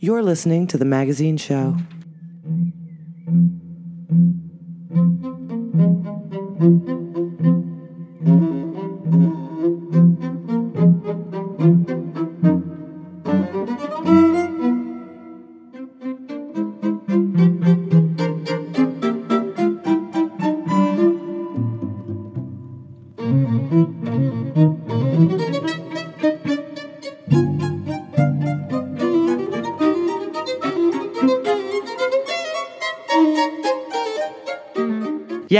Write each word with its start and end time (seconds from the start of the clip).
You're 0.00 0.22
listening 0.22 0.68
to 0.68 0.78
The 0.78 0.84
Magazine 0.84 1.36
Show. 1.36 1.76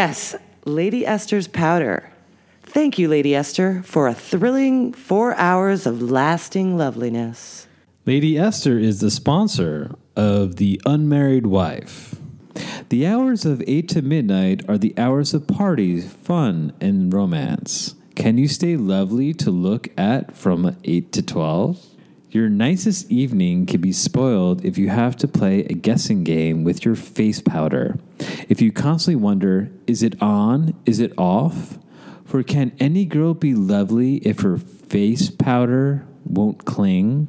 Yes, 0.09 0.35
Lady 0.65 1.05
Esther's 1.05 1.49
powder. 1.49 2.11
Thank 2.63 2.99
you, 2.99 3.09
Lady 3.09 3.35
Esther, 3.35 3.83
for 3.85 4.09
a 4.09 4.15
thrilling 4.15 4.95
four 4.95 5.35
hours 5.35 5.85
of 5.85 6.01
lasting 6.01 6.79
loveliness. 6.79 7.67
Lady 8.07 8.39
Esther 8.39 8.79
is 8.79 9.01
the 9.01 9.11
sponsor 9.11 9.95
of 10.17 10.57
The 10.57 10.81
Unmarried 10.87 11.47
Wife. 11.47 12.15
The 12.89 13.07
hours 13.07 13.45
of 13.45 13.63
8 13.67 13.87
to 13.91 14.01
midnight 14.01 14.67
are 14.67 14.79
the 14.79 14.95
hours 14.97 15.35
of 15.35 15.47
parties, 15.47 16.11
fun, 16.11 16.73
and 16.81 17.13
romance. 17.13 17.95
Can 18.15 18.39
you 18.39 18.49
stay 18.49 18.79
lovely 18.79 19.35
to 19.35 19.51
look 19.51 19.89
at 19.99 20.35
from 20.35 20.75
8 20.85 21.13
to 21.13 21.21
12? 21.21 21.87
Your 22.31 22.51
nicest 22.51 23.11
evening 23.11 23.65
can 23.65 23.81
be 23.81 23.91
spoiled 23.91 24.63
if 24.63 24.77
you 24.77 24.91
have 24.91 25.17
to 25.17 25.29
play 25.29 25.61
a 25.61 25.73
guessing 25.73 26.25
game 26.25 26.63
with 26.63 26.85
your 26.85 26.95
face 26.95 27.41
powder. 27.41 27.99
If 28.51 28.61
you 28.61 28.71
constantly 28.71 29.17
wonder, 29.17 29.71
is 29.87 30.03
it 30.03 30.21
on? 30.21 30.75
Is 30.85 31.01
it 31.01 31.15
off? 31.17 31.79
For 32.27 32.43
can 32.43 32.73
any 32.79 33.07
girl 33.07 33.33
be 33.33 33.55
lovely 33.55 34.17
if 34.17 34.41
her 34.41 34.59
face 34.59 35.31
powder 35.31 36.07
won't 36.27 36.67
cling? 36.67 37.29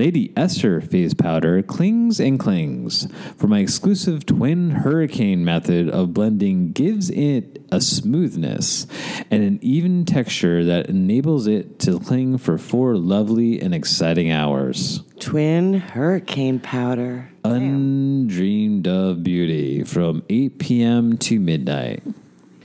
Lady 0.00 0.32
Esther 0.34 0.80
face 0.80 1.12
powder 1.12 1.62
clings 1.62 2.18
and 2.20 2.40
clings. 2.40 3.06
For 3.36 3.48
my 3.48 3.58
exclusive 3.58 4.24
twin 4.24 4.70
hurricane 4.70 5.44
method 5.44 5.90
of 5.90 6.14
blending 6.14 6.72
gives 6.72 7.10
it 7.10 7.62
a 7.70 7.82
smoothness 7.82 8.86
and 9.30 9.42
an 9.42 9.58
even 9.60 10.06
texture 10.06 10.64
that 10.64 10.88
enables 10.88 11.46
it 11.46 11.78
to 11.80 12.00
cling 12.00 12.38
for 12.38 12.56
four 12.56 12.96
lovely 12.96 13.60
and 13.60 13.74
exciting 13.74 14.30
hours. 14.30 15.02
Twin 15.18 15.74
hurricane 15.74 16.60
powder. 16.60 17.28
Undreamed 17.44 18.88
of 18.88 19.22
beauty 19.22 19.84
from 19.84 20.22
8 20.30 20.58
p.m. 20.58 21.18
to 21.18 21.38
midnight. 21.38 22.02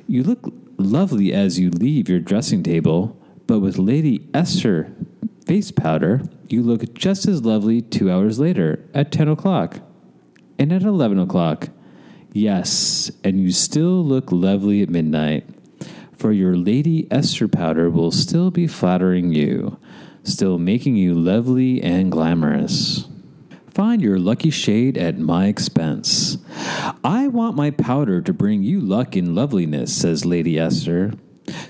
You 0.08 0.24
look 0.24 0.54
lovely 0.78 1.34
as 1.34 1.60
you 1.60 1.70
leave 1.70 2.08
your 2.08 2.22
dressing 2.22 2.64
table, 2.64 3.22
but 3.46 3.60
with 3.60 3.78
Lady 3.78 4.26
Esther 4.34 4.96
face 5.46 5.72
powder, 5.72 6.24
you 6.52 6.62
look 6.62 6.94
just 6.94 7.28
as 7.28 7.44
lovely 7.44 7.82
two 7.82 8.12
hours 8.12 8.40
later 8.40 8.88
at 8.94 9.12
10 9.12 9.28
o'clock 9.28 9.80
and 10.58 10.72
at 10.72 10.84
11 10.84 11.20
o'clock. 11.20 11.70
Yes, 12.32 13.12
and 13.24 13.40
you 13.40 13.52
still 13.52 14.04
look 14.04 14.32
lovely 14.32 14.82
at 14.82 14.90
midnight, 14.90 15.48
for 16.18 16.32
your 16.32 16.56
Lady 16.56 17.08
Esther 17.12 17.48
powder 17.48 17.90
will 17.90 18.12
still 18.12 18.52
be 18.52 18.68
flattering 18.68 19.32
you, 19.32 19.80
still 20.24 20.58
making 20.58 20.96
you 20.96 21.14
lovely 21.14 21.82
and 21.82 22.12
glamorous. 22.12 23.08
Find 23.70 24.02
your 24.02 24.20
lucky 24.20 24.50
shade 24.50 24.98
at 24.98 25.18
my 25.18 25.48
expense. 25.48 26.38
I 27.04 27.28
want 27.28 27.58
my 27.58 27.72
powder 27.72 28.22
to 28.22 28.34
bring 28.34 28.64
you 28.64 28.80
luck 28.80 29.16
and 29.16 29.36
loveliness, 29.36 29.94
says 29.94 30.26
Lady 30.26 30.58
Esther. 30.58 31.14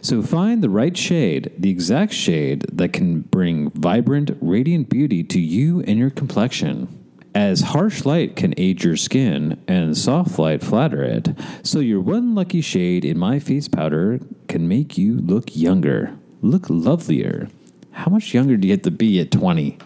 So 0.02 0.22
find 0.22 0.62
the 0.62 0.70
right 0.70 0.96
shade, 0.96 1.52
the 1.58 1.70
exact 1.70 2.14
shade 2.14 2.66
that 2.72 2.94
can 2.94 3.22
bring 3.22 3.72
vibrant, 3.72 4.38
radiant 4.42 4.90
beauty 4.90 5.24
to 5.24 5.40
you 5.40 5.82
and 5.82 5.98
your 5.98 6.10
complexion. 6.10 6.88
As 7.34 7.62
harsh 7.62 8.06
light 8.06 8.38
can 8.38 8.54
age 8.56 8.86
your 8.86 8.96
skin 8.96 9.62
and 9.68 9.98
soft 9.98 10.40
light 10.40 10.64
flatter 10.64 11.04
it, 11.04 11.30
so 11.64 11.80
your 11.80 12.00
one 12.00 12.34
lucky 12.34 12.62
shade 12.62 13.04
in 13.04 13.18
my 13.18 13.40
face 13.40 13.68
powder 13.68 14.22
can 14.48 14.70
make 14.70 14.98
you 14.98 15.18
look 15.18 15.56
younger, 15.56 16.16
look 16.42 16.70
lovelier. 16.70 17.50
How 17.92 18.10
much 18.10 18.34
younger 18.34 18.56
do 18.56 18.68
you 18.68 18.74
have 18.74 18.84
to 18.84 18.92
be 18.92 19.20
at 19.20 19.32
20? 19.32 19.78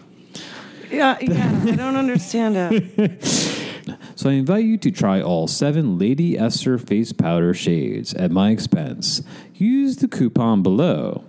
Yeah, 0.90 1.18
yeah, 1.20 1.62
I 1.64 1.70
don't 1.76 1.96
understand 1.96 2.56
it. 2.56 3.56
So 4.20 4.28
I 4.28 4.34
invite 4.34 4.66
you 4.66 4.76
to 4.76 4.90
try 4.90 5.22
all 5.22 5.48
seven 5.48 5.98
Lady 5.98 6.38
Esther 6.38 6.76
face 6.76 7.10
powder 7.10 7.54
shades 7.54 8.12
at 8.12 8.30
my 8.30 8.50
expense. 8.50 9.22
Use 9.54 9.96
the 9.96 10.08
coupon 10.08 10.62
below. 10.62 11.24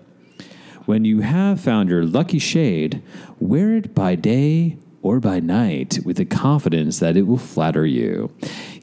When 0.87 1.05
you 1.05 1.21
have 1.21 1.61
found 1.61 1.87
your 1.87 2.03
lucky 2.03 2.37
shade, 2.37 3.01
wear 3.39 3.77
it 3.77 3.95
by 3.95 4.15
day 4.15 4.77
or 5.01 5.21
by 5.21 5.39
night 5.39 5.99
with 6.03 6.17
the 6.17 6.25
confidence 6.25 6.99
that 6.99 7.15
it 7.15 7.21
will 7.21 7.37
flatter 7.37 7.85
you, 7.85 8.29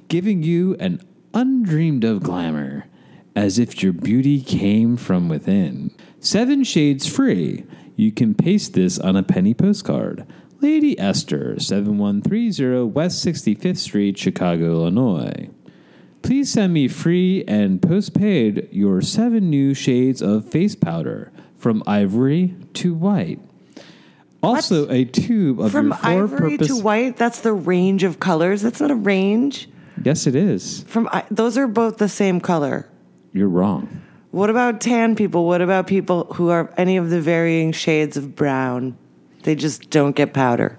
giving 0.08 0.42
you 0.42 0.74
an 0.76 1.02
undreamed 1.34 2.04
of 2.04 2.22
glamour, 2.22 2.86
as 3.36 3.58
if 3.58 3.82
your 3.82 3.92
beauty 3.92 4.40
came 4.40 4.96
from 4.96 5.28
within. 5.28 5.94
Seven 6.18 6.64
shades 6.64 7.06
free. 7.06 7.66
You 7.94 8.10
can 8.12 8.34
paste 8.34 8.72
this 8.72 8.98
on 8.98 9.16
a 9.16 9.22
penny 9.22 9.52
postcard. 9.52 10.26
Lady 10.60 10.98
Esther, 10.98 11.58
7130 11.60 12.82
West 12.92 13.24
65th 13.24 13.78
Street, 13.78 14.18
Chicago, 14.18 14.72
Illinois. 14.72 15.48
Please 16.22 16.50
send 16.52 16.72
me 16.72 16.88
free 16.88 17.44
and 17.46 17.80
postpaid 17.80 18.68
your 18.72 19.00
seven 19.00 19.48
new 19.50 19.72
shades 19.72 20.20
of 20.20 20.48
face 20.48 20.74
powder 20.74 21.30
from 21.56 21.82
ivory 21.86 22.56
to 22.74 22.92
white. 22.94 23.38
Also, 24.42 24.88
a 24.90 25.04
tube 25.04 25.60
of 25.60 25.70
From 25.72 25.92
ivory 26.02 26.38
four-purpose. 26.56 26.68
to 26.68 26.82
white, 26.82 27.16
that's 27.16 27.40
the 27.40 27.52
range 27.52 28.02
of 28.04 28.20
colors. 28.20 28.62
That's 28.62 28.80
not 28.80 28.90
a 28.90 28.94
range. 28.96 29.68
Yes, 30.04 30.26
it 30.26 30.34
is. 30.36 30.82
From 30.86 31.08
I- 31.12 31.24
those 31.30 31.56
are 31.58 31.66
both 31.66 31.98
the 31.98 32.08
same 32.08 32.40
color. 32.40 32.86
You're 33.32 33.48
wrong. 33.48 33.88
What 34.30 34.50
about 34.50 34.80
tan 34.80 35.16
people? 35.16 35.46
What 35.46 35.60
about 35.60 35.86
people 35.86 36.24
who 36.34 36.50
are 36.50 36.72
any 36.76 36.96
of 36.96 37.10
the 37.10 37.20
varying 37.20 37.72
shades 37.72 38.16
of 38.16 38.36
brown? 38.36 38.96
They 39.48 39.54
just 39.54 39.88
don't 39.88 40.14
get 40.14 40.34
powder. 40.34 40.78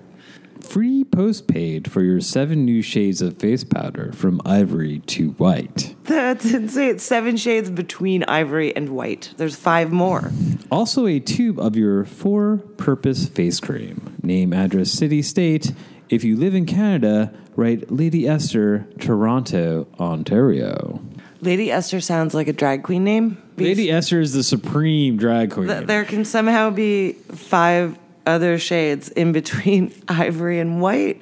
Free 0.62 1.04
postpaid 1.04 1.92
for 1.92 2.04
your 2.04 2.22
seven 2.22 2.66
new 2.66 2.84
shades 2.84 3.20
of 3.20 3.40
face 3.40 3.64
powder 3.64 4.12
from 4.14 4.40
ivory 4.46 5.00
to 5.08 5.32
white. 5.32 5.96
That's 6.04 6.46
insane. 6.54 6.90
It's 6.90 7.04
seven 7.04 7.36
shades 7.36 7.72
between 7.72 8.24
ivory 8.26 8.76
and 8.76 8.90
white. 8.90 9.34
There's 9.38 9.56
five 9.56 9.92
more. 9.92 10.32
Also, 10.70 11.08
a 11.08 11.20
tube 11.20 11.60
of 11.60 11.76
your 11.76 12.06
four 12.06 12.58
purpose 12.78 13.28
face 13.28 13.60
cream. 13.60 14.16
Name, 14.22 14.54
address, 14.54 14.92
city, 14.92 15.24
state. 15.24 15.74
If 16.10 16.24
you 16.24 16.38
live 16.38 16.54
in 16.54 16.68
Canada, 16.68 17.34
write 17.56 17.90
Lady 17.90 18.28
Esther, 18.28 18.88
Toronto, 19.00 19.88
Ontario. 20.00 21.02
Lady 21.42 21.72
Esther 21.72 22.02
sounds 22.02 22.36
like 22.36 22.48
a 22.48 22.54
drag 22.54 22.84
queen 22.84 23.04
name. 23.04 23.42
Lady 23.58 23.90
Esther 23.90 24.20
is 24.20 24.34
the 24.34 24.44
supreme 24.44 25.18
drag 25.18 25.50
queen. 25.50 25.70
Th- 25.70 25.88
there 25.88 26.06
can 26.06 26.24
somehow 26.24 26.70
be 26.70 27.14
five 27.14 27.98
other 28.30 28.58
shades 28.60 29.10
in 29.10 29.32
between 29.32 29.94
ivory 30.08 30.60
and 30.60 30.82
white. 30.82 31.22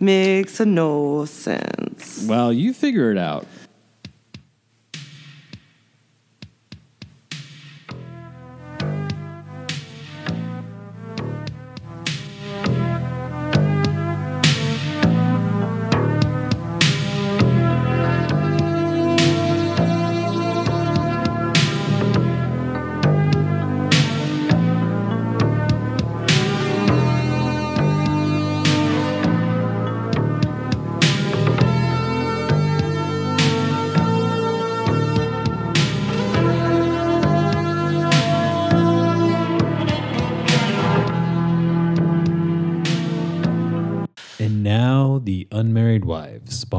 Makes 0.00 0.60
no 0.60 1.24
sense. 1.24 2.24
well, 2.28 2.52
you 2.52 2.72
figure 2.72 3.10
it 3.10 3.18
out. 3.18 3.46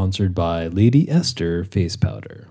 sponsored 0.09 0.33
by 0.33 0.65
Lady 0.65 1.07
Esther 1.07 1.63
Face 1.63 1.95
Powder. 1.95 2.47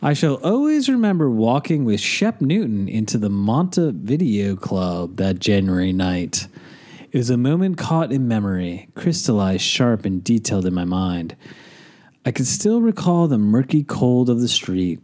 I 0.00 0.14
shall 0.14 0.36
always 0.36 0.88
remember 0.88 1.28
walking 1.28 1.84
with 1.84 2.00
Shep 2.00 2.40
Newton 2.40 2.88
into 2.88 3.18
the 3.18 3.28
Montevideo 3.28 4.56
Club 4.56 5.18
that 5.18 5.38
January 5.38 5.92
night. 5.92 6.48
It 7.12 7.18
was 7.18 7.28
a 7.28 7.36
moment 7.36 7.76
caught 7.76 8.10
in 8.10 8.26
memory, 8.26 8.88
crystallized 8.94 9.64
sharp 9.64 10.06
and 10.06 10.24
detailed 10.24 10.64
in 10.64 10.72
my 10.72 10.86
mind. 10.86 11.36
I 12.26 12.32
could 12.32 12.46
still 12.46 12.80
recall 12.80 13.28
the 13.28 13.36
murky 13.36 13.84
cold 13.84 14.30
of 14.30 14.40
the 14.40 14.48
street, 14.48 15.00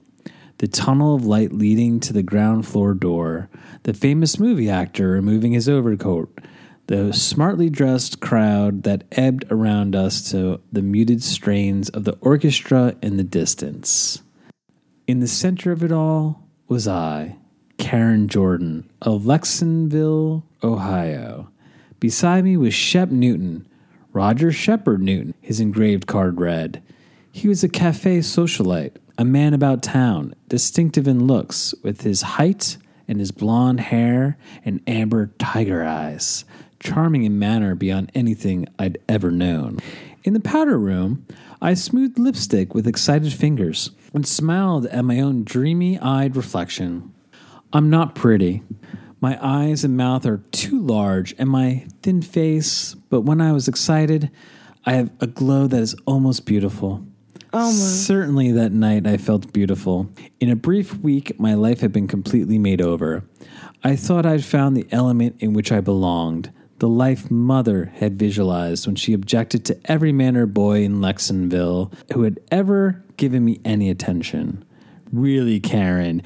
the 0.57 0.67
tunnel 0.67 1.15
of 1.15 1.27
light 1.27 1.53
leading 1.53 2.01
to 2.01 2.15
the 2.15 2.23
ground 2.23 2.67
floor 2.67 2.95
door, 2.95 3.51
the 3.83 3.93
famous 3.93 4.39
movie 4.39 4.71
actor 4.71 5.11
removing 5.11 5.53
his 5.53 5.69
overcoat, 5.69 6.41
the 6.87 7.13
smartly 7.13 7.69
dressed 7.69 8.21
crowd 8.21 8.85
that 8.85 9.05
ebbed 9.13 9.45
around 9.51 9.95
us 9.95 10.31
to 10.31 10.61
the 10.73 10.81
muted 10.81 11.23
strains 11.23 11.91
of 11.91 12.05
the 12.05 12.17
orchestra 12.23 12.97
in 13.03 13.19
the 13.19 13.23
distance. 13.23 14.23
In 15.07 15.21
the 15.21 15.29
center 15.29 15.73
of 15.73 15.85
it 15.85 15.93
all 15.93 16.43
was 16.69 16.89
I, 16.89 17.37
Karen 17.77 18.29
Jordan 18.29 18.89
of 19.03 19.27
Lexingville, 19.27 20.43
Ohio. 20.63 21.51
Beside 21.99 22.45
me 22.45 22.57
was 22.57 22.73
Shep 22.73 23.11
Newton, 23.11 23.69
Roger 24.15 24.51
Shepard 24.51 25.03
Newton, 25.03 25.35
his 25.43 25.61
engraved 25.61 26.07
card 26.07 26.41
read. 26.41 26.83
He 27.33 27.49
was 27.49 27.63
a 27.63 27.69
cafe 27.69 28.19
socialite, 28.19 28.97
a 29.17 29.25
man 29.25 29.55
about 29.55 29.83
town, 29.83 30.35
distinctive 30.49 31.07
in 31.07 31.27
looks, 31.27 31.73
with 31.83 32.03
his 32.03 32.23
height 32.23 32.77
and 33.07 33.21
his 33.21 33.31
blond 33.31 33.81
hair 33.81 34.37
and 34.65 34.81
amber 34.87 35.33
tiger 35.39 35.85
eyes, 35.85 36.45
charming 36.81 37.23
in 37.23 37.39
manner 37.39 37.75
beyond 37.75 38.11
anything 38.15 38.67
I'd 38.79 38.99
ever 39.09 39.31
known. 39.31 39.79
In 40.25 40.33
the 40.33 40.41
powder 40.41 40.79
room, 40.79 41.25
I 41.63 41.75
smoothed 41.75 42.19
lipstick 42.19 42.75
with 42.75 42.89
excited 42.89 43.33
fingers 43.33 43.91
and 44.13 44.27
smiled 44.27 44.87
at 44.87 45.05
my 45.05 45.21
own 45.21 45.45
dreamy 45.45 45.99
eyed 46.01 46.35
reflection. 46.37 47.15
I'm 47.73 47.91
not 47.91 48.17
pretty. 48.17 48.65
My 49.21 49.39
eyes 49.41 49.85
and 49.85 49.97
mouth 49.97 50.27
are 50.27 50.43
too 50.51 50.81
large, 50.81 51.33
and 51.39 51.49
my 51.49 51.87
thin 52.03 52.23
face, 52.23 52.95
but 52.95 53.21
when 53.21 53.41
I 53.41 53.53
was 53.53 53.69
excited, 53.69 54.31
I 54.85 54.95
have 54.95 55.11
a 55.21 55.27
glow 55.27 55.67
that 55.69 55.81
is 55.81 55.95
almost 56.07 56.45
beautiful. 56.45 57.07
Almost. 57.53 58.07
Certainly 58.07 58.53
that 58.53 58.73
night 58.73 59.07
I 59.07 59.17
felt 59.17 59.53
beautiful. 59.53 60.09
In 60.39 60.51
a 60.51 60.57
brief 60.57 60.97
week, 60.99 61.39
my 61.41 61.55
life 61.55 61.81
had 61.81 61.93
been 61.93 62.07
completely 62.07 62.59
made 62.59 62.81
over. 62.81 63.25
I 63.83 63.97
thought 63.97 64.27
I'd 64.27 64.45
found 64.45 64.77
the 64.77 64.87
element 64.93 65.37
in 65.41 65.53
which 65.53 65.73
I 65.73 65.81
belonged, 65.81 66.53
the 66.81 66.89
life 66.89 67.31
mother 67.31 67.93
had 67.97 68.19
visualized 68.19 68.87
when 68.87 68.97
she 68.97 69.13
objected 69.13 69.65
to 69.67 69.79
every 69.85 70.13
man 70.13 70.37
or 70.37 70.47
boy 70.47 70.83
in 70.83 71.01
Lexingville 71.01 71.93
who 72.13 72.23
had 72.23 72.41
ever 72.51 73.05
given 73.17 73.45
me 73.45 73.61
any 73.65 73.91
attention. 73.91 74.65
Really, 75.13 75.61
Karen, 75.61 76.23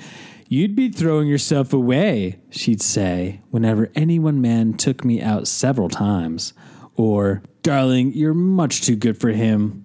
you'd 0.48 0.76
be 0.76 0.90
throwing 0.90 1.26
yourself 1.26 1.72
away, 1.72 2.38
she'd 2.50 2.82
say 2.82 3.40
whenever 3.50 3.90
any 3.96 4.18
one 4.18 4.40
man 4.40 4.74
took 4.74 5.04
me 5.04 5.20
out 5.20 5.48
several 5.48 5.88
times. 5.88 6.52
Or, 6.96 7.42
darling, 7.62 8.12
you're 8.12 8.34
much 8.34 8.82
too 8.82 8.94
good 8.94 9.18
for 9.18 9.30
him. 9.30 9.83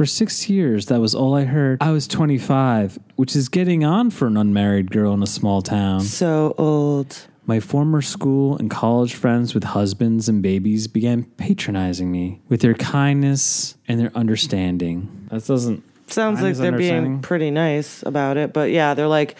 For 0.00 0.06
six 0.06 0.48
years, 0.48 0.86
that 0.86 0.98
was 0.98 1.14
all 1.14 1.34
I 1.34 1.44
heard. 1.44 1.82
I 1.82 1.90
was 1.90 2.08
25, 2.08 2.98
which 3.16 3.36
is 3.36 3.50
getting 3.50 3.84
on 3.84 4.08
for 4.08 4.28
an 4.28 4.38
unmarried 4.38 4.90
girl 4.90 5.12
in 5.12 5.22
a 5.22 5.26
small 5.26 5.60
town. 5.60 6.00
So 6.00 6.54
old. 6.56 7.26
My 7.44 7.60
former 7.60 8.00
school 8.00 8.56
and 8.56 8.70
college 8.70 9.12
friends 9.12 9.52
with 9.52 9.62
husbands 9.62 10.26
and 10.26 10.42
babies 10.42 10.88
began 10.88 11.24
patronizing 11.24 12.10
me 12.10 12.40
with 12.48 12.62
their 12.62 12.72
kindness 12.72 13.76
and 13.88 14.00
their 14.00 14.10
understanding. 14.16 15.28
That 15.28 15.44
doesn't. 15.44 15.84
Sounds 16.06 16.40
like 16.40 16.56
they're 16.56 16.72
being 16.72 17.20
pretty 17.20 17.50
nice 17.50 18.02
about 18.02 18.38
it, 18.38 18.54
but 18.54 18.70
yeah, 18.70 18.94
they're 18.94 19.06
like, 19.06 19.36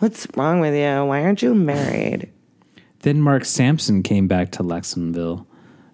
"What's 0.00 0.26
wrong 0.34 0.58
with 0.58 0.74
you? 0.74 1.04
Why 1.04 1.22
aren't 1.22 1.40
you 1.40 1.54
married?" 1.54 2.28
Then 3.02 3.20
Mark 3.20 3.44
Sampson 3.44 4.02
came 4.02 4.26
back 4.26 4.50
to 4.50 4.64
Lexingville 4.64 5.46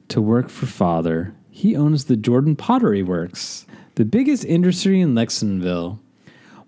to 0.08 0.22
work 0.22 0.48
for 0.48 0.64
father. 0.64 1.34
He 1.50 1.76
owns 1.76 2.06
the 2.06 2.16
Jordan 2.16 2.56
Pottery 2.56 3.02
Works, 3.02 3.66
the 3.96 4.04
biggest 4.04 4.44
industry 4.44 5.00
in 5.00 5.14
Lexingville. 5.14 5.98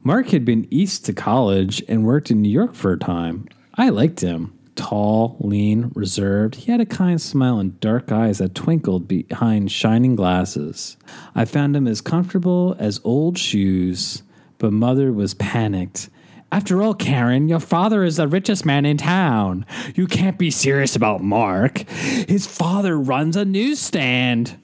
Mark 0.02 0.30
had 0.30 0.44
been 0.44 0.66
east 0.70 1.04
to 1.04 1.12
college 1.12 1.82
and 1.86 2.06
worked 2.06 2.30
in 2.30 2.40
New 2.40 2.48
York 2.48 2.74
for 2.74 2.92
a 2.92 2.98
time. 2.98 3.46
I 3.74 3.90
liked 3.90 4.20
him. 4.20 4.58
Tall, 4.76 5.36
lean, 5.40 5.90
reserved, 5.94 6.54
he 6.54 6.72
had 6.72 6.80
a 6.80 6.86
kind 6.86 7.20
smile 7.20 7.58
and 7.58 7.78
dark 7.80 8.10
eyes 8.10 8.38
that 8.38 8.54
twinkled 8.54 9.08
behind 9.08 9.70
shining 9.70 10.16
glasses. 10.16 10.96
I 11.34 11.44
found 11.44 11.76
him 11.76 11.86
as 11.86 12.00
comfortable 12.00 12.76
as 12.78 13.00
old 13.04 13.36
shoes, 13.36 14.22
but 14.56 14.72
mother 14.72 15.12
was 15.12 15.34
panicked. 15.34 16.08
After 16.50 16.80
all, 16.80 16.94
Karen, 16.94 17.48
your 17.48 17.60
father 17.60 18.04
is 18.04 18.16
the 18.16 18.28
richest 18.28 18.64
man 18.64 18.86
in 18.86 18.96
town. 18.96 19.66
You 19.94 20.06
can't 20.06 20.38
be 20.38 20.50
serious 20.50 20.96
about 20.96 21.22
Mark. 21.22 21.80
His 21.90 22.46
father 22.46 22.98
runs 22.98 23.36
a 23.36 23.44
newsstand. 23.44 24.56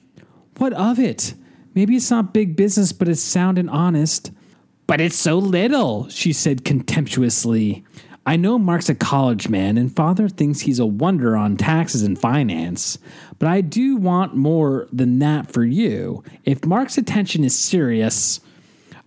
What 0.57 0.73
of 0.73 0.97
it? 0.97 1.35
Maybe 1.75 1.95
it's 1.97 2.09
not 2.09 2.33
big 2.33 2.55
business, 2.55 2.93
but 2.93 3.09
it's 3.09 3.21
sound 3.21 3.57
and 3.57 3.69
honest. 3.69 4.31
But 4.87 5.01
it's 5.01 5.15
so 5.15 5.37
little, 5.37 6.07
she 6.09 6.31
said 6.31 6.63
contemptuously. 6.63 7.83
I 8.25 8.37
know 8.37 8.57
Mark's 8.57 8.89
a 8.89 8.95
college 8.95 9.49
man, 9.49 9.77
and 9.77 9.95
father 9.95 10.29
thinks 10.29 10.61
he's 10.61 10.79
a 10.79 10.85
wonder 10.85 11.35
on 11.35 11.57
taxes 11.57 12.01
and 12.01 12.17
finance. 12.17 12.97
But 13.37 13.49
I 13.49 13.61
do 13.61 13.97
want 13.97 14.35
more 14.35 14.87
than 14.91 15.19
that 15.19 15.51
for 15.51 15.63
you. 15.63 16.23
If 16.43 16.65
Mark's 16.65 16.97
attention 16.97 17.43
is 17.43 17.57
serious, 17.57 18.39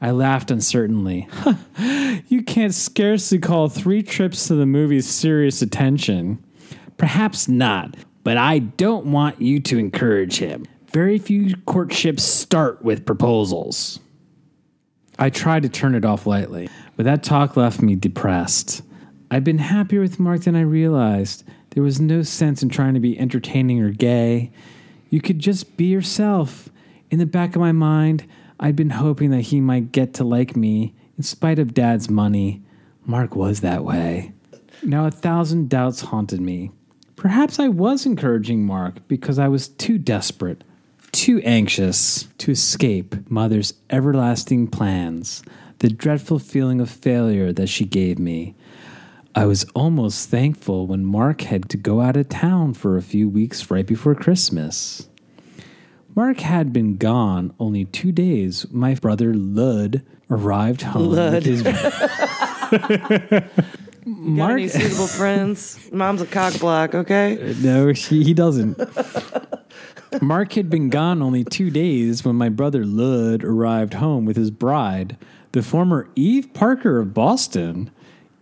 I 0.01 0.13
laughed 0.13 0.51
uncertainly. 0.51 1.29
you 2.29 2.43
can't 2.43 2.75
scarcely 2.75 3.39
call 3.39 3.69
three 3.69 4.03
trips 4.03 4.47
to 4.49 4.55
the 4.55 4.67
movies 4.67 5.09
serious 5.09 5.63
attention. 5.63 6.45
Perhaps 6.97 7.49
not, 7.49 7.97
but 8.23 8.37
I 8.37 8.61
don't 8.61 9.07
want 9.07 9.41
you 9.41 9.59
to 9.61 9.79
encourage 9.79 10.39
him. 10.39 10.67
Very 10.93 11.19
few 11.19 11.55
courtships 11.67 12.23
start 12.23 12.83
with 12.83 13.05
proposals. 13.05 14.01
I 15.19 15.29
tried 15.29 15.65
to 15.65 15.69
turn 15.69 15.95
it 15.95 16.05
off 16.05 16.27
lightly, 16.27 16.71
but 16.97 17.05
that 17.05 17.23
talk 17.23 17.57
left 17.57 17.83
me 17.83 17.95
depressed. 17.95 18.83
I'd 19.31 19.45
been 19.45 19.59
happier 19.59 20.01
with 20.01 20.19
Mark 20.19 20.43
than 20.43 20.57
I 20.57 20.63
realized. 20.63 21.45
There 21.71 21.83
was 21.83 22.01
no 22.01 22.23
sense 22.23 22.63
in 22.63 22.71
trying 22.71 22.95
to 22.95 23.01
be 23.01 23.19
entertaining 23.19 23.83
or 23.83 23.91
gay. 23.91 24.51
You 25.11 25.21
could 25.21 25.39
just 25.39 25.77
be 25.77 25.85
yourself. 25.87 26.71
In 27.11 27.19
the 27.19 27.27
back 27.27 27.55
of 27.55 27.61
my 27.61 27.73
mind, 27.73 28.27
I'd 28.59 28.77
been 28.77 28.91
hoping 28.91 29.31
that 29.31 29.43
he 29.43 29.61
might 29.61 29.93
get 29.93 30.15
to 30.15 30.25
like 30.25 30.57
me 30.57 30.95
in 31.19 31.23
spite 31.23 31.59
of 31.59 31.75
dad's 31.75 32.09
money. 32.09 32.63
Mark 33.05 33.37
was 33.37 33.61
that 33.61 33.85
way. 33.85 34.33
Now 34.83 35.07
a 35.07 35.11
thousand 35.11 35.69
doubts 35.69 36.01
haunted 36.01 36.41
me. 36.41 36.71
Perhaps 37.17 37.59
I 37.59 37.69
was 37.69 38.07
encouraging 38.07 38.65
Mark 38.65 39.07
because 39.09 39.39
I 39.39 39.49
was 39.49 39.69
too 39.69 39.99
desperate, 39.99 40.63
too 41.13 41.41
anxious 41.45 42.29
to 42.39 42.51
escape 42.51 43.31
mother's 43.31 43.75
everlasting 43.91 44.69
plans, 44.69 45.43
the 45.79 45.89
dreadful 45.89 46.39
feeling 46.39 46.81
of 46.81 46.91
failure 46.91 47.53
that 47.53 47.69
she 47.69 47.85
gave 47.85 48.19
me. 48.19 48.55
I 49.35 49.47
was 49.47 49.65
almost 49.75 50.31
thankful 50.31 50.87
when 50.87 51.05
Mark 51.05 51.43
had 51.43 51.69
to 51.71 51.77
go 51.77 52.01
out 52.01 52.17
of 52.17 52.29
town 52.29 52.75
for 52.75 52.97
a 52.97 53.03
few 53.03 53.29
weeks 53.29 53.71
right 53.71 53.87
before 53.87 54.15
Christmas. 54.15 55.09
Mark 56.15 56.41
had 56.41 56.73
been 56.73 56.97
gone 56.97 57.55
only 57.61 57.85
two 57.85 58.11
days. 58.11 58.67
My 58.73 58.95
brother 58.95 59.35
Lud 59.35 60.03
arrived 60.29 60.83
home. 60.83 61.13
Lud. 61.13 61.35
With 61.35 61.45
his 61.45 61.63
Got 64.09 64.17
Mark, 64.17 64.53
any 64.53 64.69
suitable 64.69 65.07
friends? 65.07 65.79
Mom's 65.93 66.23
a 66.23 66.27
cock 66.27 66.59
block, 66.59 66.95
okay? 66.95 67.55
no, 67.63 67.89
he, 67.89 68.25
he 68.25 68.35
doesn't. 68.35 68.81
Mark 70.21 70.53
had 70.55 70.71
been 70.71 70.91
gone 70.91 71.23
only 71.23 71.45
two 71.45 71.71
days 71.71 72.25
when 72.25 72.37
my 72.37 72.49
brother 72.49 72.85
Lud 72.85 73.45
arrived 73.45 73.95
home 73.95 74.25
with 74.25 74.37
his 74.37 74.51
bride, 74.51 75.17
the 75.53 75.63
former 75.63 76.09
Eve 76.17 76.53
Parker 76.55 76.99
of 76.99 77.15
Boston. 77.15 77.91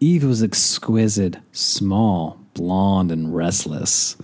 Eve 0.00 0.24
was 0.24 0.42
exquisite, 0.42 1.38
small, 1.52 2.38
blonde, 2.54 3.10
and 3.10 3.34
restless. 3.34 4.16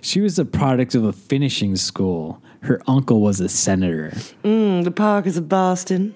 She 0.00 0.20
was 0.20 0.36
the 0.36 0.44
product 0.44 0.94
of 0.94 1.04
a 1.04 1.12
finishing 1.12 1.76
school. 1.76 2.42
Her 2.62 2.82
uncle 2.86 3.20
was 3.20 3.40
a 3.40 3.48
senator. 3.48 4.12
Mm, 4.44 4.84
the 4.84 4.90
Parkers 4.90 5.36
of 5.36 5.48
Boston. 5.48 6.14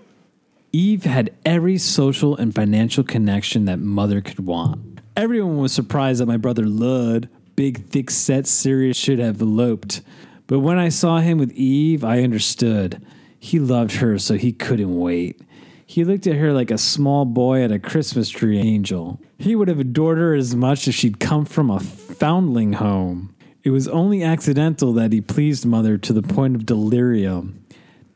Eve 0.72 1.04
had 1.04 1.32
every 1.44 1.78
social 1.78 2.36
and 2.36 2.54
financial 2.54 3.04
connection 3.04 3.64
that 3.66 3.78
mother 3.78 4.20
could 4.20 4.40
want. 4.40 5.00
Everyone 5.16 5.58
was 5.58 5.72
surprised 5.72 6.20
that 6.20 6.26
my 6.26 6.36
brother 6.36 6.66
Lud, 6.66 7.28
big, 7.54 7.86
thick 7.86 8.10
set, 8.10 8.46
serious, 8.46 8.96
should 8.96 9.20
have 9.20 9.40
eloped. 9.40 10.02
But 10.46 10.60
when 10.60 10.78
I 10.78 10.88
saw 10.88 11.18
him 11.18 11.38
with 11.38 11.52
Eve, 11.52 12.04
I 12.04 12.22
understood. 12.22 13.04
He 13.38 13.58
loved 13.58 13.96
her, 13.96 14.18
so 14.18 14.34
he 14.34 14.52
couldn't 14.52 14.98
wait. 14.98 15.40
He 15.86 16.04
looked 16.04 16.26
at 16.26 16.36
her 16.36 16.52
like 16.52 16.70
a 16.70 16.78
small 16.78 17.24
boy 17.24 17.62
at 17.62 17.70
a 17.70 17.78
Christmas 17.78 18.28
tree 18.28 18.58
angel. 18.58 19.20
He 19.38 19.54
would 19.54 19.68
have 19.68 19.78
adored 19.78 20.18
her 20.18 20.34
as 20.34 20.56
much 20.56 20.88
if 20.88 20.94
she'd 20.94 21.20
come 21.20 21.44
from 21.44 21.70
a 21.70 21.78
foundling 21.78 22.74
home. 22.74 23.34
It 23.62 23.70
was 23.70 23.86
only 23.88 24.22
accidental 24.22 24.92
that 24.94 25.12
he 25.12 25.20
pleased 25.20 25.64
mother 25.64 25.96
to 25.98 26.12
the 26.12 26.22
point 26.22 26.56
of 26.56 26.66
delirium. 26.66 27.64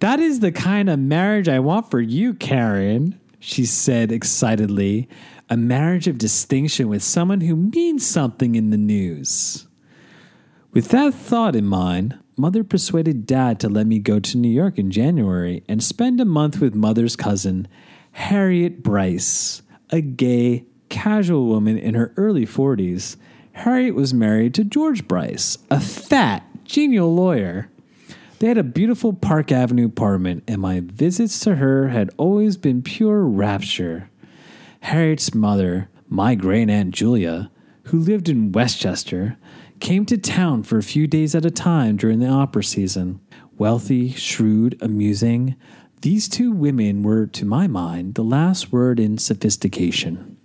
That 0.01 0.19
is 0.19 0.41
the 0.41 0.53
kind 0.53 0.91
of 0.91 0.99
marriage 0.99 1.49
I 1.49 1.61
want 1.61 1.91
for 1.91 2.01
you, 2.01 2.35
Karen. 2.35 3.21
she 3.39 3.65
said 3.65 4.11
excitedly. 4.11 5.09
A 5.49 5.57
marriage 5.57 6.09
of 6.09 6.19
distinction 6.19 6.89
with 6.89 7.03
someone 7.03 7.43
who 7.43 7.55
means 7.55 8.05
something 8.05 8.57
in 8.57 8.71
the 8.71 8.77
news. 8.77 9.68
With 10.73 10.89
that 10.89 11.15
thought 11.15 11.57
in 11.57 11.65
mind, 11.65 12.19
Mother 12.37 12.63
persuaded 12.63 13.27
Dad 13.27 13.59
to 13.61 13.71
let 13.71 13.87
me 13.87 13.99
go 13.99 14.21
to 14.21 14.37
New 14.37 14.51
York 14.51 14.79
in 14.79 14.91
January 14.91 15.65
and 15.67 15.83
spend 15.83 16.21
a 16.21 16.27
month 16.27 16.61
with 16.61 16.75
Mother's 16.75 17.17
cousin, 17.17 17.67
Harriet 18.13 18.83
Bryce, 18.83 19.63
a 19.91 20.03
gay, 20.03 20.67
casual 20.91 21.47
woman 21.47 21.79
in 21.79 21.95
her 21.95 22.13
early 22.19 22.47
40s. 22.47 23.17
Harriet 23.53 23.95
was 23.95 24.13
married 24.13 24.55
to 24.55 24.63
George 24.63 25.09
Bryce, 25.09 25.57
a 25.71 25.81
fat, 25.81 26.45
genial 26.65 27.15
lawyer. 27.15 27.71
They 28.39 28.49
had 28.49 28.59
a 28.59 28.63
beautiful 28.63 29.15
Park 29.15 29.51
Avenue 29.51 29.87
apartment, 29.87 30.45
and 30.47 30.61
my 30.61 30.81
visits 30.81 31.41
to 31.41 31.57
her 31.57 31.89
had 31.89 32.11
always 32.19 32.59
been 32.59 32.83
pure 32.83 33.23
rapture. 33.25 34.11
Harriet's 34.81 35.35
mother, 35.35 35.89
my 36.09 36.35
great 36.35 36.69
aunt 36.69 36.95
Julia, 36.95 37.51
who 37.85 37.99
lived 37.99 38.29
in 38.29 38.53
Westchester, 38.53 39.39
came 39.81 40.07
to 40.07 40.19
town 40.19 40.63
for 40.63 40.79
a 40.79 40.83
few 40.83 41.07
days 41.07 41.35
at 41.35 41.45
a 41.45 41.51
time 41.51 41.97
during 41.97 42.19
the 42.19 42.29
opera 42.29 42.65
season. 42.65 43.21
Wealthy, 43.57 44.13
shrewd, 44.13 44.77
amusing, 44.81 45.57
these 46.03 46.29
two 46.29 46.53
women 46.53 47.03
were, 47.03 47.27
to 47.27 47.45
my 47.45 47.67
mind, 47.67 48.15
the 48.15 48.23
last 48.23 48.73
word 48.73 49.01
in 49.01 49.19
sophistication. 49.19 50.37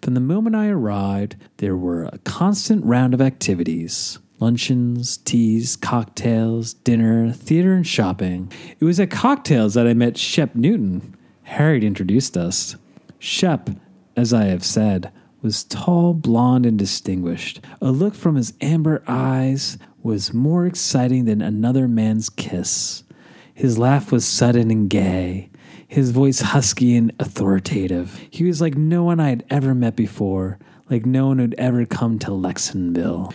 From 0.00 0.14
the 0.14 0.20
moment 0.20 0.56
I 0.56 0.68
arrived, 0.68 1.36
there 1.58 1.76
were 1.76 2.04
a 2.04 2.18
constant 2.18 2.84
round 2.84 3.12
of 3.12 3.20
activities 3.20 4.18
luncheons, 4.38 5.16
teas, 5.16 5.76
cocktails, 5.76 6.74
dinner, 6.74 7.32
theater, 7.32 7.72
and 7.72 7.86
shopping. 7.86 8.52
It 8.78 8.84
was 8.84 9.00
at 9.00 9.10
cocktails 9.10 9.74
that 9.74 9.86
I 9.86 9.94
met 9.94 10.18
Shep 10.18 10.54
Newton. 10.54 11.16
Harriet 11.44 11.82
introduced 11.82 12.36
us. 12.36 12.76
Shep, 13.18 13.70
as 14.14 14.34
I 14.34 14.44
have 14.44 14.64
said, 14.64 15.10
was 15.46 15.62
tall, 15.62 16.12
blond, 16.12 16.66
and 16.66 16.76
distinguished. 16.76 17.60
A 17.80 17.92
look 17.92 18.16
from 18.16 18.34
his 18.34 18.52
amber 18.60 19.00
eyes 19.06 19.78
was 20.02 20.34
more 20.34 20.66
exciting 20.66 21.24
than 21.24 21.40
another 21.40 21.86
man's 21.86 22.28
kiss. 22.28 23.04
His 23.54 23.78
laugh 23.78 24.10
was 24.10 24.26
sudden 24.26 24.72
and 24.72 24.90
gay, 24.90 25.48
his 25.86 26.10
voice 26.10 26.40
husky 26.40 26.96
and 26.96 27.12
authoritative. 27.20 28.20
He 28.28 28.42
was 28.42 28.60
like 28.60 28.74
no 28.74 29.04
one 29.04 29.20
I 29.20 29.28
had 29.28 29.44
ever 29.48 29.72
met 29.72 29.94
before, 29.94 30.58
like 30.90 31.06
no 31.06 31.28
one 31.28 31.38
who'd 31.38 31.54
ever 31.54 31.86
come 31.86 32.18
to 32.18 32.32
Lexingville. 32.32 33.32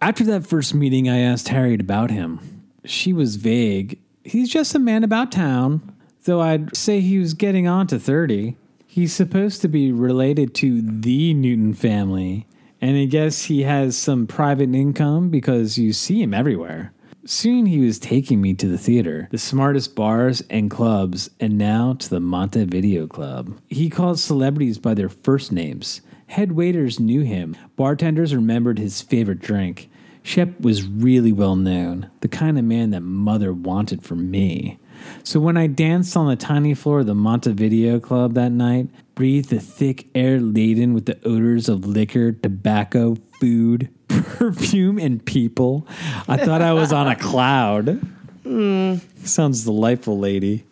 After 0.00 0.24
that 0.24 0.46
first 0.46 0.72
meeting, 0.72 1.10
I 1.10 1.18
asked 1.18 1.48
Harriet 1.48 1.82
about 1.82 2.10
him. 2.10 2.64
She 2.86 3.12
was 3.12 3.36
vague. 3.36 4.00
He's 4.24 4.48
just 4.48 4.74
a 4.74 4.78
man 4.78 5.04
about 5.04 5.30
town, 5.30 5.94
though 6.24 6.40
I'd 6.40 6.74
say 6.74 7.00
he 7.00 7.18
was 7.18 7.34
getting 7.34 7.68
on 7.68 7.86
to 7.88 7.98
30. 7.98 8.56
He's 8.92 9.12
supposed 9.12 9.62
to 9.62 9.68
be 9.68 9.92
related 9.92 10.52
to 10.56 10.82
the 10.82 11.32
Newton 11.32 11.74
family, 11.74 12.48
and 12.80 12.96
I 12.98 13.04
guess 13.04 13.44
he 13.44 13.62
has 13.62 13.96
some 13.96 14.26
private 14.26 14.74
income 14.74 15.30
because 15.30 15.78
you 15.78 15.92
see 15.92 16.20
him 16.20 16.34
everywhere. 16.34 16.92
Soon 17.24 17.66
he 17.66 17.78
was 17.78 18.00
taking 18.00 18.40
me 18.40 18.52
to 18.54 18.66
the 18.66 18.76
theater, 18.76 19.28
the 19.30 19.38
smartest 19.38 19.94
bars 19.94 20.42
and 20.50 20.72
clubs, 20.72 21.30
and 21.38 21.56
now 21.56 21.94
to 22.00 22.10
the 22.10 22.18
Montevideo 22.18 23.06
Club. 23.06 23.56
He 23.68 23.90
called 23.90 24.18
celebrities 24.18 24.78
by 24.78 24.94
their 24.94 25.08
first 25.08 25.52
names. 25.52 26.00
Head 26.26 26.50
waiters 26.50 26.98
knew 26.98 27.20
him, 27.20 27.56
bartenders 27.76 28.34
remembered 28.34 28.80
his 28.80 29.02
favorite 29.02 29.38
drink. 29.38 29.88
Shep 30.24 30.60
was 30.60 30.82
really 30.82 31.30
well 31.30 31.54
known, 31.54 32.10
the 32.22 32.28
kind 32.28 32.58
of 32.58 32.64
man 32.64 32.90
that 32.90 33.02
mother 33.02 33.52
wanted 33.52 34.02
for 34.02 34.16
me. 34.16 34.80
So 35.22 35.40
when 35.40 35.56
I 35.56 35.66
danced 35.66 36.16
on 36.16 36.28
the 36.28 36.36
tiny 36.36 36.74
floor 36.74 37.00
of 37.00 37.06
the 37.06 37.14
Montevideo 37.14 38.00
Club 38.00 38.34
that 38.34 38.52
night, 38.52 38.88
breathed 39.14 39.50
the 39.50 39.60
thick 39.60 40.06
air 40.14 40.40
laden 40.40 40.94
with 40.94 41.06
the 41.06 41.18
odors 41.24 41.68
of 41.68 41.86
liquor, 41.86 42.32
tobacco, 42.32 43.16
food, 43.40 43.88
perfume, 44.08 44.98
and 44.98 45.24
people, 45.24 45.86
I 46.28 46.36
thought 46.36 46.62
I 46.62 46.72
was 46.72 46.92
on 46.92 47.06
a 47.06 47.16
cloud. 47.16 48.00
Hmm. 48.44 48.96
Sounds 49.24 49.64
delightful, 49.64 50.18
lady. 50.18 50.64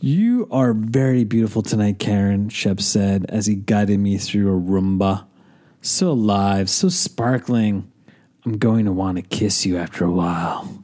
You 0.00 0.48
are 0.50 0.72
very 0.72 1.24
beautiful 1.24 1.60
tonight, 1.60 1.98
Karen, 1.98 2.48
Shep 2.48 2.80
said 2.80 3.26
as 3.28 3.44
he 3.44 3.54
guided 3.54 4.00
me 4.00 4.16
through 4.16 4.56
a 4.56 4.58
rumba. 4.58 5.26
So 5.82 6.10
alive, 6.12 6.70
so 6.70 6.88
sparkling. 6.88 7.90
I'm 8.46 8.56
going 8.56 8.86
to 8.86 8.92
want 8.92 9.16
to 9.16 9.22
kiss 9.22 9.66
you 9.66 9.76
after 9.76 10.06
a 10.06 10.10
while. 10.10 10.79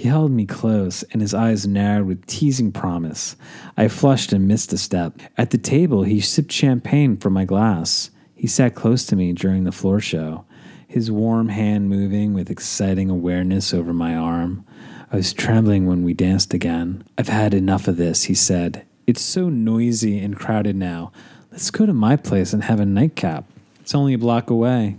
He 0.00 0.08
held 0.08 0.32
me 0.32 0.46
close, 0.46 1.02
and 1.12 1.20
his 1.20 1.34
eyes 1.34 1.66
narrowed 1.66 2.06
with 2.06 2.24
teasing 2.24 2.72
promise. 2.72 3.36
I 3.76 3.88
flushed 3.88 4.32
and 4.32 4.48
missed 4.48 4.72
a 4.72 4.78
step. 4.78 5.20
At 5.36 5.50
the 5.50 5.58
table, 5.58 6.04
he 6.04 6.22
sipped 6.22 6.50
champagne 6.50 7.18
from 7.18 7.34
my 7.34 7.44
glass. 7.44 8.08
He 8.34 8.46
sat 8.46 8.74
close 8.74 9.04
to 9.04 9.14
me 9.14 9.34
during 9.34 9.64
the 9.64 9.72
floor 9.72 10.00
show, 10.00 10.46
his 10.88 11.10
warm 11.10 11.50
hand 11.50 11.90
moving 11.90 12.32
with 12.32 12.48
exciting 12.48 13.10
awareness 13.10 13.74
over 13.74 13.92
my 13.92 14.14
arm. 14.14 14.64
I 15.12 15.16
was 15.16 15.34
trembling 15.34 15.86
when 15.86 16.02
we 16.02 16.14
danced 16.14 16.54
again. 16.54 17.04
I've 17.18 17.28
had 17.28 17.52
enough 17.52 17.86
of 17.86 17.98
this, 17.98 18.22
he 18.22 18.34
said. 18.34 18.86
It's 19.06 19.20
so 19.20 19.50
noisy 19.50 20.18
and 20.18 20.34
crowded 20.34 20.76
now. 20.76 21.12
Let's 21.52 21.70
go 21.70 21.84
to 21.84 21.92
my 21.92 22.16
place 22.16 22.54
and 22.54 22.64
have 22.64 22.80
a 22.80 22.86
nightcap. 22.86 23.44
It's 23.80 23.94
only 23.94 24.14
a 24.14 24.18
block 24.18 24.48
away. 24.48 24.96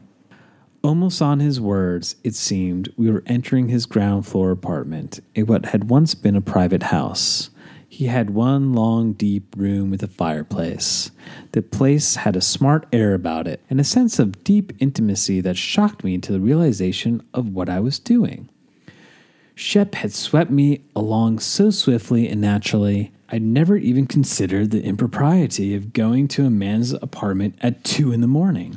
Almost 0.83 1.21
on 1.21 1.39
his 1.39 1.61
words, 1.61 2.15
it 2.23 2.33
seemed, 2.33 2.91
we 2.97 3.11
were 3.11 3.23
entering 3.27 3.69
his 3.69 3.85
ground 3.85 4.25
floor 4.25 4.49
apartment 4.49 5.19
in 5.35 5.45
what 5.45 5.67
had 5.67 5.91
once 5.91 6.15
been 6.15 6.35
a 6.35 6.41
private 6.41 6.83
house. 6.83 7.51
He 7.87 8.05
had 8.05 8.31
one 8.31 8.73
long, 8.73 9.13
deep 9.13 9.53
room 9.55 9.91
with 9.91 10.01
a 10.01 10.07
fireplace. 10.07 11.11
The 11.51 11.61
place 11.61 12.15
had 12.15 12.35
a 12.35 12.41
smart 12.41 12.87
air 12.91 13.13
about 13.13 13.47
it 13.47 13.61
and 13.69 13.79
a 13.79 13.83
sense 13.83 14.17
of 14.17 14.43
deep 14.43 14.73
intimacy 14.79 15.39
that 15.41 15.55
shocked 15.55 16.03
me 16.03 16.17
to 16.17 16.31
the 16.31 16.39
realization 16.39 17.21
of 17.31 17.49
what 17.49 17.69
I 17.69 17.79
was 17.79 17.99
doing. 17.99 18.49
Shep 19.53 19.93
had 19.93 20.13
swept 20.13 20.49
me 20.49 20.81
along 20.95 21.39
so 21.39 21.69
swiftly 21.69 22.27
and 22.27 22.41
naturally, 22.41 23.11
I'd 23.29 23.43
never 23.43 23.77
even 23.77 24.07
considered 24.07 24.71
the 24.71 24.83
impropriety 24.83 25.75
of 25.75 25.93
going 25.93 26.27
to 26.29 26.45
a 26.45 26.49
man's 26.49 26.93
apartment 26.93 27.55
at 27.61 27.83
two 27.83 28.11
in 28.11 28.21
the 28.21 28.27
morning. 28.27 28.75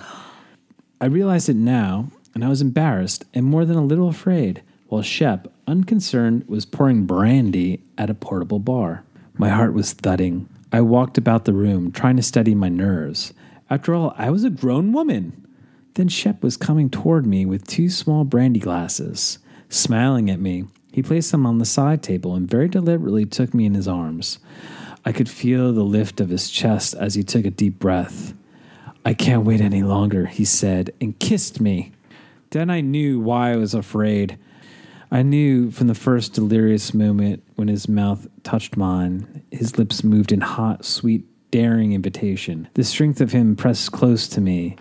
I 1.01 1.07
realized 1.07 1.49
it 1.49 1.57
now, 1.57 2.09
and 2.35 2.45
I 2.45 2.49
was 2.49 2.61
embarrassed 2.61 3.25
and 3.35 3.45
more 3.45 3.65
than 3.65 3.77
a 3.77 3.85
little 3.85 4.09
afraid, 4.09 4.63
while 4.89 5.03
Shep, 5.03 5.53
unconcerned, 5.67 6.49
was 6.49 6.65
pouring 6.65 7.07
brandy 7.07 7.83
at 7.99 8.11
a 8.11 8.15
portable 8.15 8.59
bar. 8.59 9.05
My 9.37 9.49
heart 9.49 9.75
was 9.75 9.93
thudding. 9.93 10.49
I 10.73 10.81
walked 10.81 11.19
about 11.19 11.45
the 11.45 11.53
room, 11.53 11.93
trying 11.93 12.17
to 12.17 12.23
steady 12.23 12.55
my 12.55 12.69
nerves. 12.69 13.33
After 13.71 13.95
all, 13.95 14.15
I 14.17 14.31
was 14.31 14.45
a 14.45 14.51
grown 14.51 14.93
woman. 14.93 15.47
Then 15.95 16.09
Shep 16.09 16.43
was 16.43 16.57
coming 16.57 16.91
toward 16.91 17.27
me 17.27 17.47
with 17.47 17.67
two 17.67 17.89
small 17.89 18.25
brandy 18.25 18.61
glasses. 18.61 19.39
Smiling 19.69 20.31
at 20.31 20.41
me, 20.41 20.65
he 20.93 21.03
placed 21.03 21.33
them 21.33 21.47
on 21.47 21.59
the 21.59 21.65
side 21.65 22.03
table 22.03 22.35
and 22.35 22.49
very 22.49 22.69
deliberately 22.69 23.27
took 23.27 23.53
me 23.53 23.67
in 23.67 23.75
his 23.75 23.89
arms. 23.89 24.39
I 25.05 25.13
could 25.13 25.29
feel 25.29 25.73
the 25.73 25.83
lift 25.83 26.21
of 26.21 26.29
his 26.29 26.51
chest 26.51 26.95
as 26.95 27.15
he 27.15 27.23
took 27.23 27.45
a 27.45 27.51
deep 27.51 27.79
breath. 27.79 28.33
I 29.04 29.12
can't 29.12 29.44
wait 29.44 29.61
any 29.61 29.82
longer, 29.82 30.26
he 30.26 30.44
said, 30.44 30.90
and 31.00 31.18
kissed 31.18 31.61
me. 31.61 31.92
Then 32.50 32.70
I 32.70 32.80
knew 32.80 33.20
why 33.20 33.52
I 33.52 33.56
was 33.56 33.75
afraid. 33.75 34.38
I 35.11 35.23
knew 35.23 35.70
from 35.70 35.88
the 35.88 35.94
first 35.94 36.32
delirious 36.32 36.94
moment 36.94 37.42
when 37.56 37.68
his 37.68 37.88
mouth 37.88 38.26
touched 38.42 38.76
mine, 38.76 39.42
his 39.50 39.76
lips 39.76 40.02
moved 40.02 40.32
in 40.32 40.40
hot, 40.40 40.84
sweet, 40.84 41.26
daring 41.50 41.92
invitation. 41.92 42.68
The 42.75 42.82
strength 42.82 43.20
of 43.20 43.32
him 43.32 43.56
pressed 43.56 43.92
close 43.92 44.26
to 44.28 44.40
me. 44.40 44.76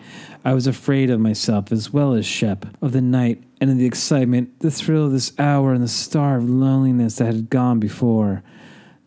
I 0.46 0.54
was 0.54 0.68
afraid 0.68 1.10
of 1.10 1.20
myself 1.20 1.72
as 1.72 1.92
well 1.92 2.14
as 2.14 2.26
Shep, 2.26 2.66
of 2.82 2.94
the 2.94 3.02
night 3.02 3.44
and 3.60 3.70
of 3.70 3.78
the 3.78 3.86
excitement, 3.86 4.60
the 4.60 4.72
thrill 4.72 5.06
of 5.06 5.12
this 5.12 5.34
hour, 5.38 5.74
and 5.74 5.84
the 5.84 5.88
starved 5.88 6.50
loneliness 6.50 7.18
that 7.18 7.26
had 7.26 7.50
gone 7.50 7.80
before. 7.80 8.42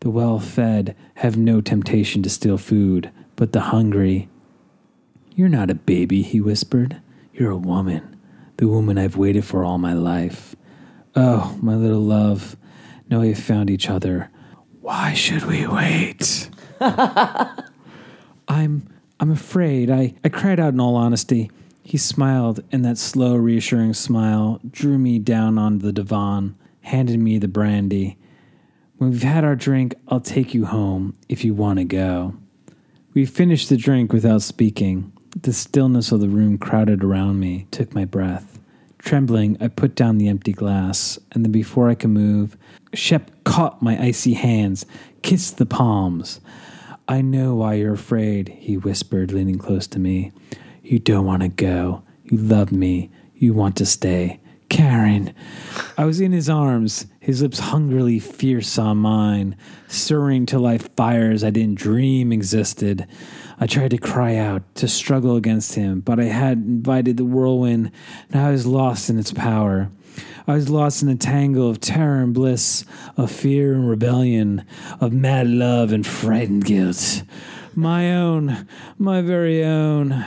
The 0.00 0.10
well 0.10 0.38
fed 0.38 0.94
have 1.14 1.36
no 1.36 1.60
temptation 1.60 2.22
to 2.22 2.30
steal 2.30 2.58
food, 2.58 3.10
but 3.34 3.52
the 3.52 3.62
hungry 3.62 4.28
you're 5.36 5.48
not 5.50 5.70
a 5.70 5.74
baby, 5.74 6.22
he 6.22 6.40
whispered. 6.40 7.00
You're 7.32 7.50
a 7.50 7.56
woman, 7.56 8.16
the 8.56 8.66
woman 8.66 8.96
I've 8.96 9.16
waited 9.16 9.44
for 9.44 9.62
all 9.62 9.76
my 9.76 9.92
life. 9.92 10.56
Oh, 11.14 11.56
my 11.60 11.74
little 11.74 12.00
love, 12.00 12.56
now 13.10 13.20
we 13.20 13.28
have 13.28 13.38
found 13.38 13.70
each 13.70 13.90
other. 13.90 14.30
Why 14.80 15.12
should 15.12 15.44
we 15.44 15.66
wait? 15.66 16.48
I'm 16.80 18.88
I'm 19.18 19.30
afraid. 19.30 19.90
I, 19.90 20.14
I 20.24 20.28
cried 20.28 20.60
out 20.60 20.74
in 20.74 20.80
all 20.80 20.96
honesty. 20.96 21.50
He 21.82 21.98
smiled, 21.98 22.62
and 22.72 22.84
that 22.84 22.98
slow, 22.98 23.36
reassuring 23.36 23.94
smile 23.94 24.60
drew 24.70 24.98
me 24.98 25.18
down 25.18 25.58
on 25.58 25.78
the 25.78 25.92
divan, 25.92 26.56
handed 26.80 27.18
me 27.18 27.38
the 27.38 27.48
brandy. 27.48 28.18
When 28.96 29.10
we've 29.10 29.22
had 29.22 29.44
our 29.44 29.56
drink, 29.56 29.94
I'll 30.08 30.20
take 30.20 30.54
you 30.54 30.66
home 30.66 31.16
if 31.28 31.44
you 31.44 31.54
want 31.54 31.78
to 31.78 31.84
go. 31.84 32.34
We 33.14 33.24
finished 33.24 33.68
the 33.68 33.76
drink 33.76 34.12
without 34.12 34.42
speaking. 34.42 35.12
The 35.38 35.52
stillness 35.52 36.12
of 36.12 36.20
the 36.20 36.30
room 36.30 36.56
crowded 36.56 37.04
around 37.04 37.38
me 37.40 37.66
took 37.70 37.94
my 37.94 38.06
breath. 38.06 38.58
Trembling, 38.98 39.58
I 39.60 39.68
put 39.68 39.94
down 39.94 40.16
the 40.16 40.28
empty 40.28 40.54
glass, 40.54 41.18
and 41.30 41.44
then 41.44 41.52
before 41.52 41.90
I 41.90 41.94
could 41.94 42.08
move, 42.08 42.56
Shep 42.94 43.30
caught 43.44 43.82
my 43.82 44.02
icy 44.02 44.32
hands, 44.32 44.86
kissed 45.20 45.58
the 45.58 45.66
palms. 45.66 46.40
I 47.06 47.20
know 47.20 47.54
why 47.54 47.74
you're 47.74 47.92
afraid, 47.92 48.48
he 48.48 48.78
whispered, 48.78 49.30
leaning 49.30 49.58
close 49.58 49.86
to 49.88 49.98
me. 49.98 50.32
You 50.82 50.98
don't 50.98 51.26
want 51.26 51.42
to 51.42 51.48
go. 51.48 52.02
You 52.24 52.38
love 52.38 52.72
me. 52.72 53.10
You 53.34 53.52
want 53.52 53.76
to 53.76 53.84
stay. 53.84 54.40
Karen. 54.70 55.34
I 55.98 56.06
was 56.06 56.18
in 56.20 56.32
his 56.32 56.48
arms, 56.48 57.06
his 57.20 57.42
lips 57.42 57.58
hungrily 57.58 58.18
fierce 58.18 58.78
on 58.78 58.96
mine, 58.96 59.54
stirring 59.86 60.46
to 60.46 60.58
life 60.58 60.88
fires 60.96 61.44
I 61.44 61.50
didn't 61.50 61.78
dream 61.78 62.32
existed. 62.32 63.06
I 63.58 63.66
tried 63.66 63.90
to 63.92 63.98
cry 63.98 64.36
out, 64.36 64.62
to 64.76 64.88
struggle 64.88 65.36
against 65.36 65.74
him, 65.74 66.00
but 66.00 66.20
I 66.20 66.24
had 66.24 66.58
invited 66.58 67.16
the 67.16 67.24
whirlwind, 67.24 67.90
and 68.30 68.40
I 68.40 68.50
was 68.50 68.66
lost 68.66 69.08
in 69.08 69.18
its 69.18 69.32
power. 69.32 69.90
I 70.46 70.54
was 70.54 70.68
lost 70.68 71.02
in 71.02 71.08
a 71.08 71.16
tangle 71.16 71.68
of 71.68 71.80
terror 71.80 72.22
and 72.22 72.34
bliss, 72.34 72.84
of 73.16 73.30
fear 73.30 73.74
and 73.74 73.88
rebellion, 73.88 74.64
of 75.00 75.12
mad 75.12 75.48
love 75.48 75.92
and 75.92 76.06
frightened 76.06 76.64
guilt. 76.64 77.22
My 77.74 78.14
own, 78.14 78.68
my 78.98 79.22
very 79.22 79.64
own. 79.64 80.24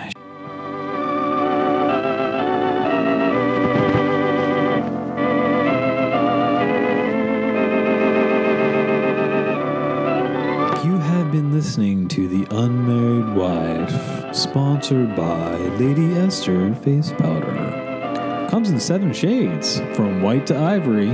Sponsored 14.89 15.15
by 15.15 15.55
Lady 15.77 16.15
Esther 16.15 16.73
Face 16.73 17.11
Powder. 17.11 18.47
Comes 18.49 18.71
in 18.71 18.79
seven 18.79 19.13
shades, 19.13 19.79
from 19.93 20.23
white 20.23 20.47
to 20.47 20.57
ivory, 20.57 21.11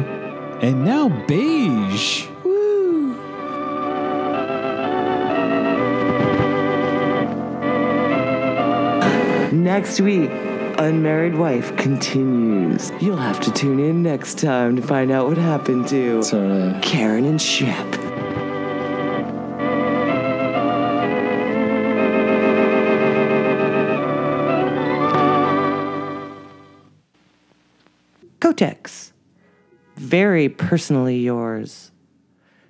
and 0.61 0.85
now 0.85 1.09
beige. 1.27 2.25
Woo! 2.45 3.15
Next 9.51 9.99
week, 9.99 10.29
Unmarried 10.77 11.35
Wife 11.35 11.75
continues. 11.75 12.93
You'll 13.01 13.17
have 13.17 13.41
to 13.41 13.51
tune 13.51 13.81
in 13.81 14.01
next 14.01 14.37
time 14.39 14.77
to 14.77 14.81
find 14.81 15.11
out 15.11 15.27
what 15.27 15.37
happened 15.37 15.89
to. 15.89 16.23
Karen 16.81 17.25
and 17.25 17.41
Shep. 17.41 17.94
Kotex. 28.55 29.11
Very 29.97 30.47
personally 30.47 31.17
yours. 31.17 31.91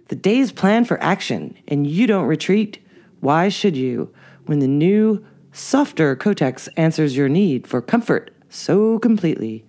The 0.08 0.15
day's 0.15 0.51
planned 0.51 0.88
for 0.88 1.01
action, 1.01 1.56
and 1.68 1.86
you 1.86 2.08
don't 2.08 2.25
retreat. 2.25 2.80
Why 3.20 3.50
should 3.50 3.77
you? 3.77 4.12
When 4.46 4.60
the 4.60 4.68
new, 4.68 5.24
softer 5.51 6.15
Kotex 6.15 6.68
answers 6.75 7.15
your 7.15 7.30
need 7.30 7.68
for 7.68 7.82
comfort 7.82 8.32
so 8.50 8.98
completely. 8.98 9.65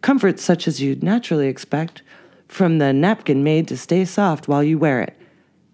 Comfort 0.00 0.38
such 0.38 0.66
as 0.66 0.80
you'd 0.80 1.02
naturally 1.02 1.48
expect 1.48 2.02
from 2.48 2.78
the 2.78 2.92
napkin 2.92 3.44
made 3.44 3.68
to 3.68 3.76
stay 3.76 4.04
soft 4.06 4.48
while 4.48 4.64
you 4.64 4.78
wear 4.78 5.00
it. 5.02 5.18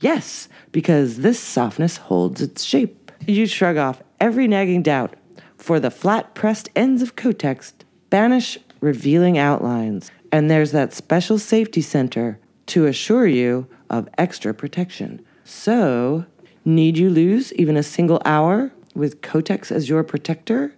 Yes, 0.00 0.48
because 0.72 1.18
this 1.18 1.40
softness 1.40 1.96
holds 1.96 2.40
its 2.40 2.64
shape. 2.64 3.12
You 3.26 3.46
shrug 3.46 3.76
off 3.76 4.02
every 4.20 4.48
nagging 4.48 4.82
doubt, 4.82 5.14
for 5.56 5.78
the 5.78 5.90
flat 5.90 6.34
pressed 6.34 6.68
ends 6.74 7.02
of 7.02 7.16
Kotex 7.16 7.72
banish 8.10 8.58
revealing 8.80 9.38
outlines, 9.38 10.10
and 10.30 10.50
there's 10.50 10.72
that 10.72 10.92
special 10.92 11.38
safety 11.38 11.80
center 11.80 12.38
to 12.66 12.86
assure 12.86 13.26
you 13.26 13.66
of 13.90 14.08
extra 14.18 14.52
protection. 14.52 15.24
So, 15.44 16.26
need 16.64 16.98
you 16.98 17.10
lose 17.10 17.52
even 17.54 17.76
a 17.76 17.82
single 17.82 18.20
hour 18.24 18.72
with 18.94 19.22
Kotex 19.22 19.72
as 19.72 19.88
your 19.88 20.04
protector? 20.04 20.74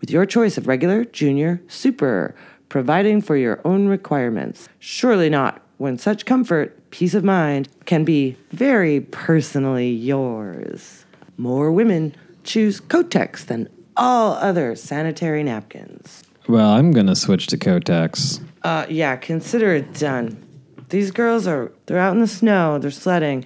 With 0.00 0.10
your 0.10 0.26
choice 0.26 0.56
of 0.56 0.68
regular, 0.68 1.04
junior, 1.04 1.62
super, 1.68 2.34
providing 2.68 3.22
for 3.22 3.36
your 3.36 3.60
own 3.64 3.88
requirements. 3.88 4.68
Surely 4.78 5.30
not 5.30 5.62
when 5.78 5.98
such 5.98 6.24
comfort, 6.24 6.90
peace 6.90 7.14
of 7.14 7.24
mind, 7.24 7.68
can 7.84 8.04
be 8.04 8.36
very 8.50 9.00
personally 9.00 9.90
yours. 9.90 11.04
More 11.36 11.70
women 11.70 12.14
choose 12.44 12.80
Kotex 12.80 13.44
than 13.44 13.68
all 13.96 14.34
other 14.34 14.74
sanitary 14.76 15.42
napkins. 15.42 16.22
Well, 16.48 16.70
I'm 16.70 16.92
going 16.92 17.06
to 17.06 17.16
switch 17.16 17.46
to 17.48 17.58
Kotex. 17.58 18.40
Uh, 18.62 18.86
yeah, 18.88 19.16
consider 19.16 19.74
it 19.74 19.94
done. 19.94 20.42
These 20.88 21.10
girls 21.10 21.46
are, 21.46 21.72
they're 21.86 21.98
out 21.98 22.14
in 22.14 22.20
the 22.20 22.26
snow, 22.28 22.78
they're 22.78 22.90
sledding. 22.90 23.44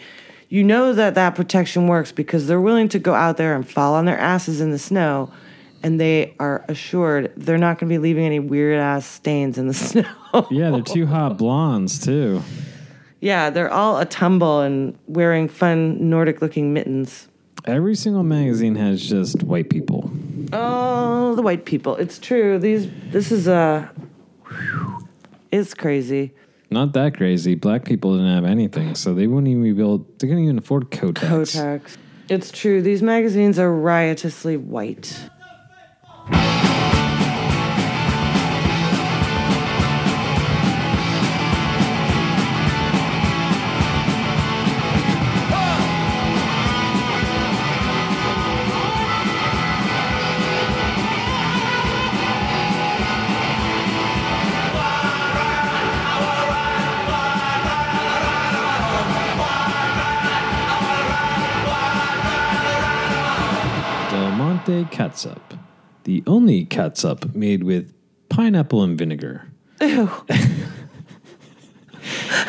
You 0.49 0.65
know 0.65 0.93
that 0.93 1.15
that 1.15 1.35
protection 1.35 1.87
works 1.87 2.13
because 2.13 2.47
they're 2.47 2.61
willing 2.61 2.89
to 2.91 2.99
go 2.99 3.15
out 3.15 3.37
there 3.37 3.55
and 3.55 3.69
fall 3.69 3.95
on 3.95 4.05
their 4.05 4.19
asses 4.19 4.61
in 4.61 4.71
the 4.73 4.79
snow, 4.79 5.33
and 5.83 5.99
they 5.99 6.35
are 6.39 6.65
assured 6.69 7.33
they're 7.37 7.57
not 7.57 7.79
going 7.79 7.89
to 7.89 7.95
be 7.95 7.99
leaving 7.99 8.25
any 8.27 8.41
weird 8.41 8.79
ass 8.79 9.07
stains 9.07 9.57
in 9.57 9.69
the 9.69 9.75
snow. 9.89 10.05
Yeah, 10.51 10.71
they're 10.71 10.83
two 10.83 11.07
hot 11.07 11.39
blondes, 11.39 11.99
too. 12.05 12.43
yeah, 13.21 13.49
they're 13.49 13.73
all 13.73 13.99
a 13.99 14.05
tumble 14.05 14.61
and 14.61 14.99
wearing 15.07 15.49
fun 15.49 16.11
Nordic 16.11 16.43
looking 16.43 16.75
mittens. 16.75 17.29
Every 17.65 17.95
single 17.95 18.23
magazine 18.23 18.75
has 18.77 19.07
just 19.07 19.43
white 19.43 19.71
people. 19.71 20.11
Oh, 20.53 21.35
the 21.35 21.43
white 21.43 21.65
people. 21.65 21.97
It's 21.97 22.19
true. 22.19 22.59
These, 22.59 22.89
this 23.11 23.31
is 23.31 23.49
uh, 23.49 23.89
a, 24.49 25.05
it's 25.53 25.75
crazy. 25.75 26.33
Not 26.71 26.93
that 26.93 27.17
crazy. 27.17 27.55
Black 27.57 27.85
people 27.85 28.17
didn't 28.17 28.35
have 28.35 28.45
anything, 28.45 28.95
so 28.95 29.13
they 29.13 29.27
wouldn't 29.27 29.49
even 29.49 29.63
be 29.63 29.71
able. 29.71 29.99
They 29.99 30.29
couldn't 30.29 30.45
even 30.45 30.59
afford 30.59 30.91
Kotex. 30.91 31.57
Kotex. 31.57 31.97
It's 32.29 32.53
true. 32.53 32.81
These 32.81 33.03
magazines 33.03 33.59
are 33.59 33.73
riotously 33.73 34.57
white. 34.57 35.29
Catsup, 65.11 65.55
the 66.05 66.23
only 66.29 66.65
catsup 66.65 67.35
made 67.35 67.65
with 67.65 67.93
pineapple 68.29 68.85
and 68.85 68.97
vinegar. 68.97 69.51
Ew. 69.81 70.09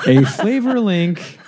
A 0.06 0.24
flavor 0.26 0.80
link, 0.80 1.40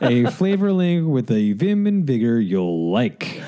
a 0.00 0.30
flavor 0.30 0.72
link 0.72 1.08
with 1.08 1.30
a 1.30 1.52
vim 1.52 1.86
and 1.86 2.06
vigor 2.06 2.40
you'll 2.40 2.90
like. 2.92 3.42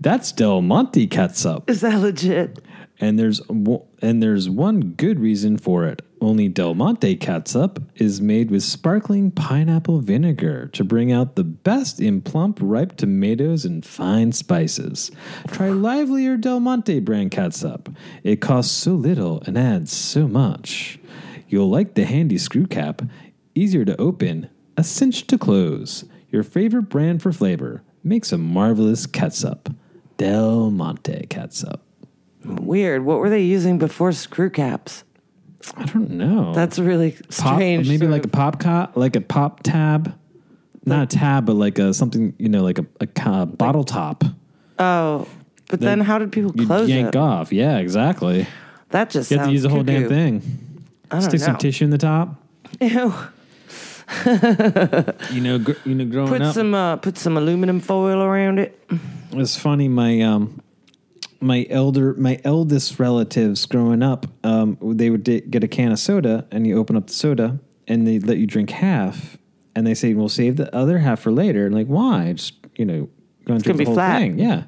That's 0.00 0.32
Del 0.32 0.62
Monte 0.62 1.06
catsup, 1.06 1.70
Is 1.70 1.80
that 1.80 2.00
legit? 2.00 2.58
And 3.00 3.18
there's 3.18 3.40
and 3.48 4.22
there's 4.22 4.50
one 4.50 4.92
good 4.92 5.20
reason 5.20 5.56
for 5.56 5.86
it. 5.86 6.02
Only 6.20 6.48
Del 6.48 6.74
Monte 6.74 7.16
catsup 7.16 7.80
is 7.94 8.20
made 8.20 8.50
with 8.50 8.64
sparkling 8.64 9.30
pineapple 9.30 10.00
vinegar 10.00 10.68
to 10.72 10.82
bring 10.82 11.12
out 11.12 11.36
the 11.36 11.44
best 11.44 12.00
in 12.00 12.20
plump, 12.20 12.58
ripe 12.60 12.96
tomatoes 12.96 13.64
and 13.64 13.86
fine 13.86 14.32
spices. 14.32 15.12
Try 15.46 15.68
livelier 15.68 16.36
Del 16.36 16.58
Monte 16.58 16.98
brand 17.00 17.30
catsup. 17.30 17.88
It 18.24 18.40
costs 18.40 18.74
so 18.74 18.92
little 18.92 19.42
and 19.46 19.56
adds 19.56 19.92
so 19.92 20.26
much. 20.26 20.98
You'll 21.48 21.70
like 21.70 21.94
the 21.94 22.04
handy 22.04 22.38
screw 22.38 22.66
cap, 22.66 23.02
easier 23.54 23.84
to 23.84 23.98
open, 24.00 24.50
a 24.76 24.84
cinch 24.84 25.26
to 25.28 25.38
close. 25.38 26.04
Your 26.30 26.42
favorite 26.42 26.90
brand 26.90 27.22
for 27.22 27.32
flavor 27.32 27.82
makes 28.02 28.32
a 28.32 28.38
marvelous 28.38 29.06
catsup. 29.06 29.70
Del 30.16 30.70
Monte 30.70 31.26
catsup. 31.30 31.87
Weird. 32.56 33.04
What 33.04 33.18
were 33.18 33.30
they 33.30 33.42
using 33.42 33.78
before 33.78 34.12
screw 34.12 34.50
caps? 34.50 35.04
I 35.76 35.84
don't 35.84 36.10
know. 36.10 36.54
That's 36.54 36.78
really 36.78 37.12
pop, 37.12 37.32
strange. 37.32 37.88
maybe 37.88 37.98
sort 38.06 38.10
like 38.10 38.22
a 38.22 38.26
of- 38.28 38.32
pop 38.32 38.60
co- 38.60 38.88
like 38.94 39.16
a 39.16 39.20
pop 39.20 39.62
tab, 39.62 40.14
not 40.86 41.02
a 41.02 41.06
tab, 41.18 41.46
but 41.46 41.54
like 41.54 41.78
a 41.78 41.92
something 41.92 42.32
you 42.38 42.48
know, 42.48 42.62
like 42.62 42.78
a, 42.78 42.86
a 43.00 43.06
ca- 43.06 43.44
bottle 43.46 43.84
top. 43.84 44.24
oh, 44.78 45.26
but 45.68 45.80
then, 45.80 46.00
how 46.00 46.18
did 46.18 46.32
people 46.32 46.52
You 46.56 46.66
close 46.66 46.88
yank 46.88 47.08
it? 47.08 47.16
off. 47.16 47.52
Yeah, 47.52 47.76
exactly. 47.78 48.46
That 48.90 49.10
just 49.10 49.30
You 49.30 49.36
have 49.38 49.48
to 49.48 49.52
use 49.52 49.62
the 49.62 49.68
whole 49.68 49.82
damn 49.82 50.04
cuckoo. 50.04 50.14
thing. 50.14 50.42
I 51.10 51.20
don't 51.20 51.28
Stick 51.28 51.40
some 51.40 51.56
tissue 51.58 51.84
in 51.84 51.90
the 51.90 51.98
top. 51.98 52.34
Ew. 52.80 53.12
You 54.24 55.40
know, 55.42 55.58
gr- 55.58 55.72
you 55.84 55.94
know, 55.94 56.04
growing 56.06 56.28
Put 56.28 56.40
up, 56.42 56.54
some 56.54 56.72
uh, 56.74 56.96
put 56.96 57.18
some 57.18 57.36
aluminum 57.36 57.80
foil 57.80 58.22
around 58.22 58.58
it. 58.58 58.80
it's 59.32 59.56
funny. 59.56 59.88
My 59.88 60.20
um, 60.22 60.62
my 61.40 61.66
elder, 61.70 62.14
my 62.14 62.40
eldest 62.44 62.98
relatives 62.98 63.64
growing 63.66 64.02
up, 64.02 64.26
um, 64.44 64.76
they 64.82 65.10
would 65.10 65.24
di- 65.24 65.40
get 65.42 65.62
a 65.64 65.68
can 65.68 65.92
of 65.92 65.98
soda, 65.98 66.46
and 66.50 66.66
you 66.66 66.78
open 66.78 66.96
up 66.96 67.06
the 67.06 67.12
soda, 67.12 67.58
and 67.86 68.06
they 68.06 68.18
let 68.18 68.38
you 68.38 68.46
drink 68.46 68.70
half, 68.70 69.38
and 69.74 69.86
they 69.86 69.94
say, 69.94 70.14
"We'll 70.14 70.28
save 70.28 70.56
the 70.56 70.74
other 70.74 70.98
half 70.98 71.20
for 71.20 71.30
later." 71.30 71.66
And 71.66 71.74
like, 71.74 71.86
why? 71.86 72.32
Just 72.32 72.54
you 72.76 72.84
know, 72.84 73.08
going 73.44 73.60
through 73.60 73.72
gonna 73.72 73.74
the 73.74 73.78
be 73.78 73.84
whole 73.84 73.94
flat. 73.94 74.18
thing, 74.18 74.38
yeah. 74.38 74.64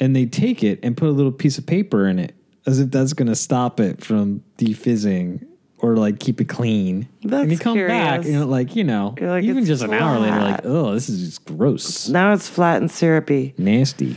And 0.00 0.16
they 0.16 0.26
take 0.26 0.64
it 0.64 0.80
and 0.82 0.96
put 0.96 1.08
a 1.08 1.12
little 1.12 1.32
piece 1.32 1.58
of 1.58 1.66
paper 1.66 2.06
in 2.08 2.18
it, 2.18 2.34
as 2.66 2.80
if 2.80 2.90
that's 2.90 3.12
going 3.12 3.28
to 3.28 3.34
stop 3.36 3.78
it 3.80 4.02
from 4.02 4.42
defizzing 4.56 5.44
or 5.78 5.96
like 5.96 6.18
keep 6.20 6.40
it 6.40 6.48
clean. 6.48 7.06
That's 7.22 7.42
and 7.42 7.52
you 7.52 7.58
come 7.58 7.74
back, 7.76 8.22
curious. 8.22 8.26
and 8.26 8.34
you're 8.34 8.44
like, 8.46 8.76
you 8.76 8.84
know, 8.84 9.14
like, 9.20 9.44
even 9.44 9.64
just 9.66 9.82
an 9.82 9.92
hour 9.92 10.18
later, 10.18 10.40
like, 10.40 10.60
oh, 10.64 10.92
this 10.94 11.08
is 11.10 11.20
just 11.24 11.44
gross, 11.44 12.08
Now 12.08 12.32
it's 12.32 12.48
flat 12.48 12.80
and 12.80 12.90
syrupy. 12.90 13.54
nasty. 13.58 14.16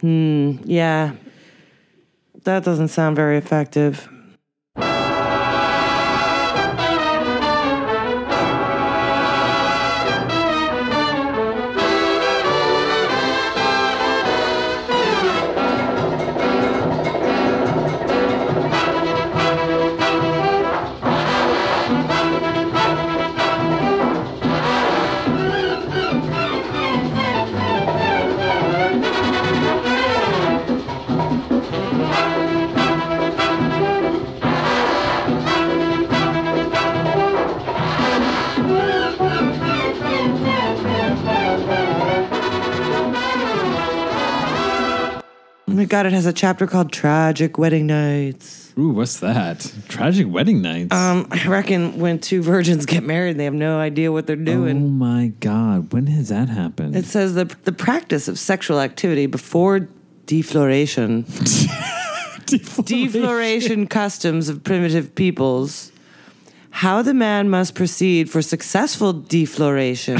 Hmm, 0.00 0.56
yeah. 0.64 1.12
That 2.44 2.64
doesn't 2.64 2.88
sound 2.88 3.16
very 3.16 3.36
effective. 3.36 4.08
It 46.06 46.12
has 46.12 46.26
a 46.26 46.32
chapter 46.32 46.66
called 46.66 46.92
Tragic 46.92 47.58
Wedding 47.58 47.86
Nights. 47.86 48.72
Ooh, 48.78 48.90
what's 48.90 49.20
that? 49.20 49.70
Tragic 49.88 50.26
wedding 50.28 50.62
nights. 50.62 50.94
Um, 50.94 51.26
I 51.30 51.46
reckon 51.48 51.98
when 51.98 52.18
two 52.18 52.40
virgins 52.40 52.86
get 52.86 53.02
married, 53.02 53.36
they 53.36 53.44
have 53.44 53.52
no 53.52 53.78
idea 53.78 54.10
what 54.10 54.26
they're 54.26 54.36
doing. 54.36 54.76
oh 54.76 54.88
my 54.88 55.32
god, 55.40 55.92
when 55.92 56.06
has 56.06 56.28
that 56.28 56.48
happened? 56.48 56.96
It 56.96 57.04
says 57.04 57.34
the 57.34 57.44
the 57.64 57.72
practice 57.72 58.28
of 58.28 58.38
sexual 58.38 58.80
activity 58.80 59.26
before 59.26 59.88
defloration, 60.26 61.22
defloration 62.46 63.86
customs 63.86 64.48
of 64.48 64.62
primitive 64.64 65.14
peoples, 65.14 65.92
how 66.70 67.02
the 67.02 67.14
man 67.14 67.50
must 67.50 67.74
proceed 67.74 68.30
for 68.30 68.40
successful 68.40 69.12
defloration, 69.12 70.18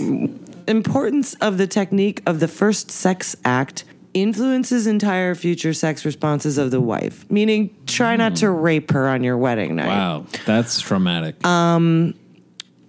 importance 0.66 1.34
of 1.34 1.58
the 1.58 1.66
technique 1.66 2.22
of 2.26 2.40
the 2.40 2.48
first 2.48 2.90
sex 2.90 3.36
act. 3.44 3.84
Influences 4.14 4.86
entire 4.86 5.34
future 5.34 5.74
sex 5.74 6.04
responses 6.04 6.56
of 6.56 6.70
the 6.70 6.80
wife, 6.80 7.28
meaning 7.30 7.76
try 7.86 8.14
not 8.14 8.36
to 8.36 8.46
hmm. 8.46 8.60
rape 8.60 8.92
her 8.92 9.08
on 9.08 9.24
your 9.24 9.36
wedding 9.36 9.74
night. 9.74 9.88
Wow, 9.88 10.26
that's 10.46 10.80
traumatic. 10.80 11.44
Um, 11.44 12.14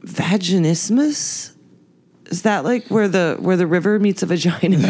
vaginismus? 0.05 1.53
Is 2.27 2.43
that 2.43 2.63
like 2.63 2.87
where 2.87 3.07
the 3.07 3.37
where 3.39 3.57
the 3.57 3.67
river 3.67 3.99
meets 3.99 4.23
a 4.23 4.27
vagina? 4.27 4.77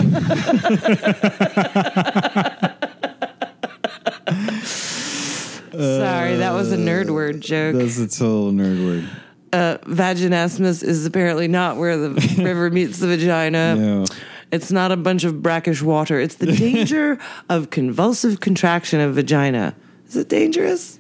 Sorry, 5.71 6.37
that 6.37 6.53
was 6.53 6.71
a 6.71 6.77
nerd 6.77 7.09
uh, 7.09 7.13
word 7.13 7.41
joke. 7.41 7.75
that's 7.75 7.97
a 7.97 8.07
total 8.07 8.51
nerd 8.51 8.85
word. 8.85 9.09
Uh, 9.51 9.77
vaginismus 9.85 10.83
is 10.83 11.05
apparently 11.05 11.47
not 11.47 11.77
where 11.77 11.97
the 11.97 12.09
river 12.43 12.69
meets 12.69 12.99
the 12.99 13.07
vagina. 13.07 13.75
No. 13.75 14.05
It's 14.55 14.71
not 14.71 14.91
a 14.91 14.97
bunch 14.97 15.23
of 15.23 15.41
brackish 15.41 15.81
water. 15.81 16.19
It's 16.19 16.35
the 16.35 16.47
danger 16.51 17.19
of 17.49 17.69
convulsive 17.69 18.39
contraction 18.39 18.99
of 18.99 19.13
vagina. 19.15 19.75
Is 20.07 20.15
it 20.15 20.29
dangerous? 20.29 20.99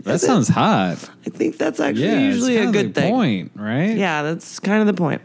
That 0.00 0.20
sounds 0.20 0.48
hot. 0.48 0.98
I 1.26 1.30
think 1.30 1.56
that's 1.58 1.80
actually 1.80 2.04
Yeah, 2.06 2.18
usually 2.20 2.56
it's 2.56 2.62
a 2.62 2.64
kinda 2.66 2.82
good 2.82 2.94
the 2.94 3.00
thing. 3.00 3.12
Point, 3.12 3.52
right? 3.56 3.96
Yeah, 3.96 4.22
that's 4.22 4.60
kind 4.60 4.80
of 4.80 4.86
the 4.86 4.94
point. 4.94 5.22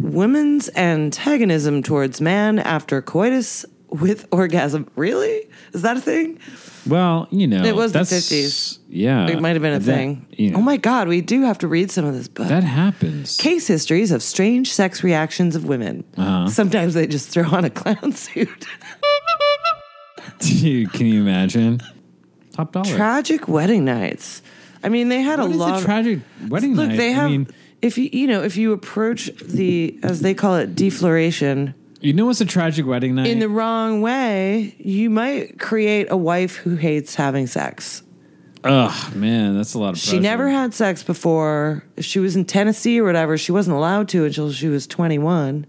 Women's 0.00 0.70
antagonism 0.76 1.82
towards 1.82 2.20
man 2.20 2.58
after 2.58 3.00
coitus 3.02 3.64
with 4.00 4.26
orgasm. 4.32 4.88
Really? 4.96 5.46
Is 5.72 5.82
that 5.82 5.96
a 5.96 6.00
thing? 6.00 6.38
Well, 6.86 7.28
you 7.30 7.46
know, 7.46 7.64
It 7.64 7.74
was 7.76 7.92
the 7.92 8.00
50s. 8.00 8.78
Yeah, 8.88 9.28
It 9.28 9.40
might 9.40 9.50
have 9.54 9.62
been 9.62 9.72
a 9.74 9.78
that- 9.78 9.84
thing. 9.84 10.26
you 10.32 10.50
know, 10.50 10.58
Oh 10.58 10.62
my 10.62 10.76
God, 10.76 11.06
we 11.08 11.20
do 11.20 11.42
have 11.42 11.58
to 11.58 11.68
read 11.68 11.90
some 11.90 12.04
of 12.04 12.12
this 12.14 12.28
book. 12.28 12.48
that 12.48 12.64
happens. 12.64 13.36
Case 13.36 13.66
histories 13.68 14.10
of 14.10 14.22
strange 14.22 14.72
sex 14.72 15.02
reactions 15.04 15.54
of 15.56 15.64
women. 15.64 16.04
Uh-huh. 16.16 16.48
Sometimes 16.48 16.94
they 16.94 17.06
just 17.06 17.28
throw 17.30 17.48
on 17.48 17.64
a 17.64 17.70
clown 17.70 18.12
suit. 18.12 18.48
Dude, 20.40 20.92
can 20.92 21.06
you 21.06 21.20
imagine? 21.22 21.80
Top 22.52 22.72
dollar. 22.72 22.84
Tragic 22.94 23.48
wedding 23.48 23.84
nights. 23.84 24.42
I 24.82 24.88
mean, 24.88 25.08
they 25.08 25.22
had 25.22 25.38
what 25.38 25.48
a 25.48 25.50
is 25.52 25.56
lot. 25.56 25.80
a 25.82 25.84
tragic 25.84 26.20
wedding 26.48 26.74
Look, 26.74 26.88
night? 26.88 26.96
they 26.96 27.12
have. 27.12 27.26
I 27.26 27.28
mean, 27.30 27.46
if 27.80 27.96
you 27.98 28.08
you 28.12 28.26
know 28.26 28.42
if 28.42 28.56
you 28.56 28.72
approach 28.72 29.30
the 29.38 29.98
as 30.02 30.20
they 30.20 30.34
call 30.34 30.56
it 30.56 30.74
defloration 30.74 31.74
you 32.04 32.12
know 32.12 32.26
what's 32.26 32.40
a 32.40 32.44
tragic 32.44 32.86
wedding 32.86 33.14
night? 33.14 33.26
in 33.26 33.38
the 33.38 33.48
wrong 33.48 34.00
way, 34.00 34.74
you 34.78 35.10
might 35.10 35.58
create 35.58 36.08
a 36.10 36.16
wife 36.16 36.56
who 36.56 36.76
hates 36.76 37.14
having 37.14 37.46
sex. 37.46 38.02
Oh 38.62 39.12
man, 39.14 39.56
that's 39.56 39.74
a 39.74 39.78
lot 39.78 39.90
of. 39.90 39.98
She 39.98 40.18
never 40.18 40.48
had 40.48 40.72
sex 40.72 41.02
before. 41.02 41.84
If 41.96 42.04
she 42.04 42.18
was 42.18 42.34
in 42.34 42.44
Tennessee 42.46 42.98
or 42.98 43.04
whatever, 43.04 43.36
she 43.36 43.52
wasn't 43.52 43.76
allowed 43.76 44.08
to 44.10 44.24
until 44.24 44.52
she 44.52 44.68
was 44.68 44.86
21. 44.86 45.66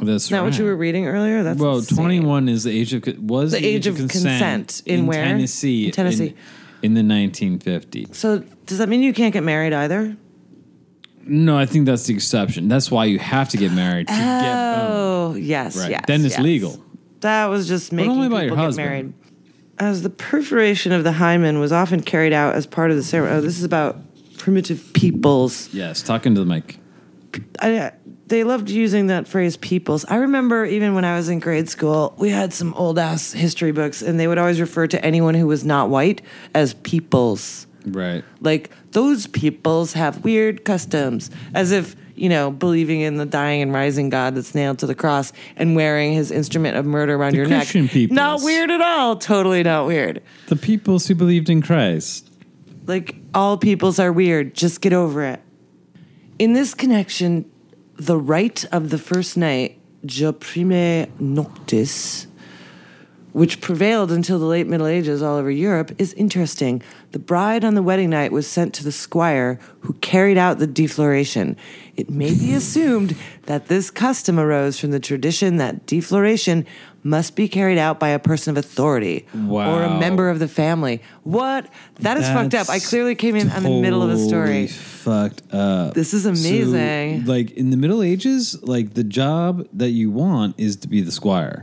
That's 0.00 0.24
Is 0.24 0.28
that 0.30 0.44
what 0.44 0.56
you 0.58 0.64
were 0.64 0.76
reading 0.76 1.06
earlier? 1.06 1.42
That's 1.42 1.58
Well, 1.58 1.78
insane. 1.78 1.98
21 1.98 2.48
is 2.48 2.64
the 2.64 2.70
age 2.70 2.94
of 2.94 3.04
was 3.18 3.52
The 3.52 3.64
age 3.66 3.86
of 3.86 3.96
consent 3.96 4.82
in 4.86 5.06
where? 5.06 5.24
Tennessee. 5.24 5.86
In 5.86 5.92
Tennessee. 5.92 6.34
in, 6.82 6.96
in 6.96 7.08
the 7.08 7.14
1950s. 7.14 8.14
So 8.14 8.44
does 8.66 8.78
that 8.78 8.88
mean 8.88 9.02
you 9.02 9.12
can't 9.12 9.32
get 9.34 9.42
married 9.42 9.72
either? 9.72 10.16
No, 11.28 11.56
I 11.58 11.66
think 11.66 11.86
that's 11.86 12.06
the 12.06 12.14
exception. 12.14 12.68
That's 12.68 12.90
why 12.90 13.04
you 13.04 13.18
have 13.18 13.48
to 13.50 13.56
get 13.56 13.72
married 13.72 14.08
to 14.08 14.12
get 14.14 14.54
Oh, 14.90 15.34
yes, 15.38 15.76
Right. 15.76 15.90
yes. 15.90 16.04
Then 16.06 16.24
it's 16.24 16.34
yes. 16.36 16.40
legal. 16.42 16.82
That 17.20 17.46
was 17.46 17.68
just 17.68 17.92
making 17.92 18.10
only 18.12 18.26
people 18.28 18.36
about 18.38 18.46
your 18.46 18.56
get 18.56 18.64
husband. 18.64 18.86
married. 18.88 19.12
As 19.78 20.02
the 20.02 20.10
perforation 20.10 20.92
of 20.92 21.04
the 21.04 21.12
hymen 21.12 21.58
was 21.60 21.70
often 21.70 22.00
carried 22.02 22.32
out 22.32 22.54
as 22.54 22.66
part 22.66 22.90
of 22.90 22.96
the 22.96 23.02
ceremony. 23.02 23.36
Oh, 23.36 23.40
this 23.40 23.58
is 23.58 23.64
about 23.64 23.96
primitive 24.38 24.92
peoples. 24.92 25.68
Yes, 25.72 26.02
talking 26.02 26.34
to 26.34 26.40
the 26.40 26.46
mic. 26.46 26.78
I, 27.60 27.76
uh, 27.76 27.90
they 28.26 28.42
loved 28.44 28.70
using 28.70 29.06
that 29.08 29.28
phrase 29.28 29.56
peoples. 29.56 30.04
I 30.06 30.16
remember 30.16 30.64
even 30.64 30.94
when 30.94 31.04
I 31.04 31.16
was 31.16 31.28
in 31.28 31.38
grade 31.38 31.68
school, 31.68 32.14
we 32.18 32.30
had 32.30 32.52
some 32.52 32.74
old 32.74 32.98
ass 32.98 33.32
history 33.32 33.70
books, 33.72 34.02
and 34.02 34.18
they 34.18 34.26
would 34.26 34.38
always 34.38 34.60
refer 34.60 34.86
to 34.88 35.04
anyone 35.04 35.34
who 35.34 35.46
was 35.46 35.64
not 35.64 35.90
white 35.90 36.22
as 36.54 36.74
peoples. 36.74 37.66
Right. 37.92 38.24
Like, 38.40 38.70
those 38.92 39.26
peoples 39.26 39.92
have 39.94 40.24
weird 40.24 40.64
customs, 40.64 41.30
as 41.54 41.70
if, 41.72 41.96
you 42.14 42.28
know, 42.28 42.50
believing 42.50 43.00
in 43.00 43.16
the 43.16 43.26
dying 43.26 43.62
and 43.62 43.72
rising 43.72 44.08
God 44.10 44.34
that's 44.34 44.54
nailed 44.54 44.78
to 44.80 44.86
the 44.86 44.94
cross 44.94 45.32
and 45.56 45.74
wearing 45.76 46.12
his 46.12 46.30
instrument 46.30 46.76
of 46.76 46.86
murder 46.86 47.14
around 47.16 47.32
The 47.32 47.38
your 47.38 47.46
Christian 47.46 47.82
neck. 47.84 47.92
peoples. 47.92 48.14
Not 48.16 48.42
weird 48.42 48.70
at 48.70 48.80
all. 48.80 49.16
Totally 49.16 49.62
not 49.62 49.86
weird. 49.86 50.22
The 50.46 50.56
peoples 50.56 51.06
who 51.08 51.14
believed 51.14 51.50
in 51.50 51.62
Christ. 51.62 52.30
Like, 52.86 53.16
all 53.34 53.58
peoples 53.58 53.98
are 53.98 54.12
weird. 54.12 54.54
Just 54.54 54.80
get 54.80 54.92
over 54.92 55.24
it. 55.24 55.40
In 56.38 56.52
this 56.52 56.72
connection, 56.72 57.50
the 57.96 58.16
rite 58.16 58.64
of 58.70 58.90
the 58.90 58.98
first 58.98 59.36
night, 59.36 59.78
jus 60.06 60.32
primae 60.34 61.08
noctis, 61.20 62.27
which 63.38 63.60
prevailed 63.60 64.10
until 64.10 64.36
the 64.36 64.44
late 64.44 64.66
Middle 64.66 64.88
Ages 64.88 65.22
all 65.22 65.36
over 65.36 65.48
Europe, 65.48 65.92
is 65.96 66.12
interesting. 66.14 66.82
The 67.12 67.20
bride 67.20 67.64
on 67.64 67.74
the 67.74 67.84
wedding 67.84 68.10
night 68.10 68.32
was 68.32 68.48
sent 68.48 68.74
to 68.74 68.82
the 68.82 68.90
squire 68.90 69.60
who 69.78 69.92
carried 69.94 70.36
out 70.36 70.58
the 70.58 70.66
defloration. 70.66 71.56
It 71.94 72.10
may 72.10 72.34
be 72.34 72.52
assumed 72.52 73.14
that 73.46 73.68
this 73.68 73.92
custom 73.92 74.40
arose 74.40 74.80
from 74.80 74.90
the 74.90 74.98
tradition 74.98 75.56
that 75.58 75.86
defloration 75.86 76.66
must 77.04 77.36
be 77.36 77.46
carried 77.48 77.78
out 77.78 78.00
by 78.00 78.08
a 78.08 78.18
person 78.18 78.50
of 78.50 78.56
authority 78.56 79.24
or 79.48 79.84
a 79.84 80.00
member 80.00 80.30
of 80.30 80.40
the 80.40 80.48
family. 80.48 81.00
What? 81.22 81.68
That 82.00 82.16
is 82.16 82.26
fucked 82.26 82.54
up. 82.54 82.68
I 82.68 82.80
clearly 82.80 83.14
came 83.14 83.36
in 83.36 83.50
on 83.50 83.62
the 83.62 83.80
middle 83.80 84.02
of 84.02 84.10
a 84.10 84.18
story. 84.18 84.66
Fucked 84.66 85.54
up. 85.54 85.94
This 85.94 86.12
is 86.12 86.26
amazing. 86.26 87.24
So, 87.24 87.32
like 87.32 87.52
in 87.52 87.70
the 87.70 87.76
Middle 87.76 88.02
Ages, 88.02 88.60
like 88.64 88.94
the 88.94 89.04
job 89.04 89.68
that 89.74 89.90
you 89.90 90.10
want 90.10 90.56
is 90.58 90.74
to 90.78 90.88
be 90.88 91.02
the 91.02 91.12
squire. 91.12 91.62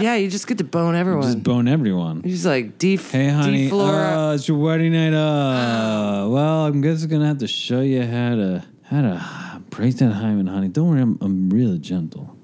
Yeah, 0.00 0.14
you 0.16 0.28
just 0.30 0.46
get 0.46 0.58
to 0.58 0.64
bone 0.64 0.94
everyone. 0.94 1.22
Just 1.22 1.42
bone 1.42 1.68
everyone. 1.68 2.22
He's 2.22 2.44
like 2.46 2.78
def- 2.78 3.10
Hey, 3.10 3.28
honey. 3.28 3.68
deflora. 3.70 4.30
Uh, 4.30 4.34
it's 4.34 4.48
your 4.48 4.58
wedding 4.58 4.92
night. 4.92 5.14
Uh, 5.14 6.28
well, 6.28 6.66
I'm 6.66 6.82
just 6.82 7.08
gonna 7.08 7.26
have 7.26 7.38
to 7.38 7.46
show 7.46 7.80
you 7.80 8.02
how 8.02 8.34
to 8.36 8.64
how 8.84 9.02
to 9.02 9.62
break 9.70 9.96
that 9.96 10.12
hymen, 10.12 10.46
honey. 10.46 10.68
Don't 10.68 10.88
worry, 10.88 11.00
I'm 11.00 11.18
I'm 11.20 11.50
really 11.50 11.78
gentle. 11.78 12.36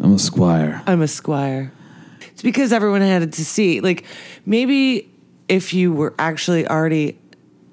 I'm 0.00 0.14
a 0.14 0.18
squire. 0.18 0.82
I'm 0.86 1.02
a 1.02 1.08
squire. 1.08 1.72
It's 2.32 2.42
because 2.42 2.72
everyone 2.72 3.02
had 3.02 3.30
to 3.32 3.44
see. 3.44 3.80
Like 3.80 4.04
maybe 4.46 5.08
if 5.48 5.74
you 5.74 5.92
were 5.92 6.14
actually 6.18 6.66
already 6.66 7.18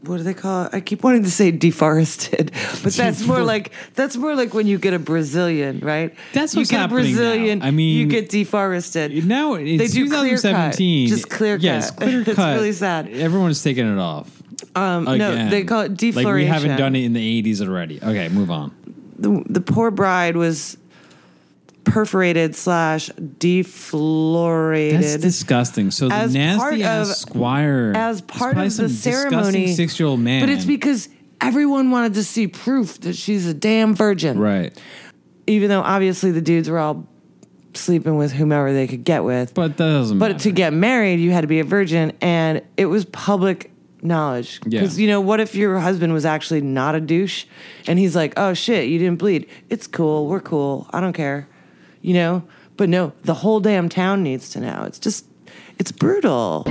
what 0.01 0.17
do 0.17 0.23
they 0.23 0.33
call 0.33 0.65
it? 0.65 0.73
I 0.73 0.79
keep 0.81 1.03
wanting 1.03 1.23
to 1.23 1.31
say 1.31 1.51
deforested, 1.51 2.51
but 2.83 2.93
that's 2.93 3.21
more 3.25 3.43
like 3.43 3.71
that's 3.95 4.15
more 4.15 4.35
like 4.35 4.53
when 4.53 4.65
you 4.67 4.77
get 4.77 4.93
a 4.93 4.99
Brazilian, 4.99 5.79
right? 5.79 6.13
That's 6.33 6.53
what 6.55 6.59
you 6.59 6.62
what's 6.62 6.71
get 6.71 6.77
a 6.77 6.79
happening 6.81 7.15
now. 7.15 7.21
Brazilian. 7.21 7.62
I 7.62 7.71
mean- 7.71 7.97
you 7.97 8.07
get 8.07 8.29
deforested. 8.29 9.25
Now 9.25 9.55
it's 9.55 9.93
do 9.93 10.07
clear 10.09 10.38
cut. 10.38 10.41
2017. 10.73 11.07
Just 11.09 11.29
clear 11.29 11.57
Yes, 11.57 11.91
cut. 11.91 11.99
clear 12.01 12.19
It's 12.27 12.38
really 12.38 12.71
sad. 12.71 13.09
Everyone's 13.09 13.62
taking 13.62 13.91
it 13.91 13.99
off. 13.99 14.41
Um, 14.75 15.05
no, 15.05 15.49
they 15.49 15.63
call 15.63 15.81
it 15.81 16.01
Like 16.15 16.25
we 16.27 16.45
haven't 16.45 16.77
done 16.77 16.95
it 16.95 17.03
in 17.03 17.13
the 17.13 17.41
80s 17.43 17.62
already. 17.62 17.97
Okay, 18.01 18.29
move 18.29 18.51
on. 18.51 18.73
the, 19.17 19.43
the 19.49 19.62
poor 19.62 19.91
bride 19.91 20.35
was 20.38 20.77
perforated 21.91 22.56
slash 22.56 23.10
deflorated. 23.38 25.02
That's 25.02 25.17
disgusting. 25.17 25.91
So 25.91 26.08
the 26.10 26.15
As 26.15 26.34
part 26.34 26.73
nasty 26.73 26.84
ass 26.84 27.10
of- 27.10 27.15
squire 27.15 27.93
as 27.95 28.21
part 28.21 28.58
of 28.58 28.75
the 28.78 28.89
ceremony. 28.89 29.73
six 29.73 29.99
year 29.99 30.08
old 30.08 30.19
man. 30.19 30.41
But 30.41 30.49
it's 30.49 30.65
because 30.65 31.10
everyone 31.41 31.91
wanted 31.91 32.13
to 32.15 32.23
see 32.23 32.47
proof 32.47 32.99
that 33.02 33.15
she's 33.15 33.45
a 33.47 33.54
damn 33.54 33.95
virgin. 33.95 34.39
right. 34.39 34.78
Even 35.47 35.69
though 35.69 35.82
obviously 35.82 36.30
the 36.32 36.41
dudes 36.41 36.69
were 36.69 36.78
all 36.78 37.08
sleeping 37.73 38.17
with 38.17 38.32
whomever 38.32 38.71
they 38.71 38.86
could 38.88 39.04
get 39.04 39.23
with. 39.23 39.54
But 39.56 39.78
that 39.78 39.89
doesn't 39.91 40.19
But 40.19 40.34
matter. 40.34 40.43
to 40.43 40.52
get 40.52 40.73
married, 40.73 41.19
you 41.19 41.32
had 41.32 41.41
to 41.41 41.47
be 41.47 41.60
a 41.60 41.63
virgin, 41.63 42.13
and 42.21 42.62
it 42.78 42.86
was 42.86 43.06
public 43.06 43.71
knowledge. 44.04 44.60
Yeah. 44.65 44.82
Because, 44.82 44.99
you 44.99 45.08
know, 45.08 45.21
what 45.21 45.39
if 45.39 45.56
your 45.56 45.80
husband 45.80 46.13
was 46.13 46.23
actually 46.25 46.62
not 46.62 46.93
a 46.95 47.02
douche 47.02 47.45
and 47.88 47.97
he's 47.99 48.15
like, 48.15 48.34
oh 48.38 48.54
shit, 48.54 48.88
you 48.89 48.97
didn't 48.99 49.17
bleed. 49.17 49.47
It's 49.69 49.88
cool. 49.88 50.28
We're 50.28 50.39
cool. 50.39 50.88
I 50.91 51.02
don't 51.02 51.13
care. 51.13 51.47
You 52.01 52.13
know? 52.13 52.43
But 52.77 52.89
no, 52.89 53.13
the 53.23 53.33
whole 53.35 53.59
damn 53.59 53.89
town 53.89 54.23
needs 54.23 54.49
to 54.51 54.59
know. 54.59 54.83
It's 54.85 54.99
just, 54.99 55.25
it's 55.77 55.91
brutal. 55.91 56.63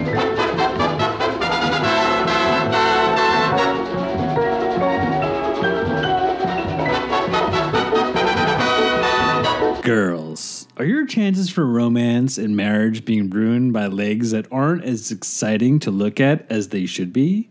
Girls, 9.83 10.69
are 10.77 10.85
your 10.85 11.07
chances 11.07 11.49
for 11.49 11.65
romance 11.67 12.37
and 12.37 12.55
marriage 12.55 13.05
being 13.05 13.31
ruined 13.31 13.73
by 13.73 13.87
legs 13.87 14.33
that 14.33 14.47
aren't 14.53 14.85
as 14.85 15.11
exciting 15.11 15.79
to 15.81 15.91
look 15.91 16.21
at 16.21 16.51
as 16.51 16.69
they 16.69 16.85
should 16.85 17.13
be? 17.13 17.49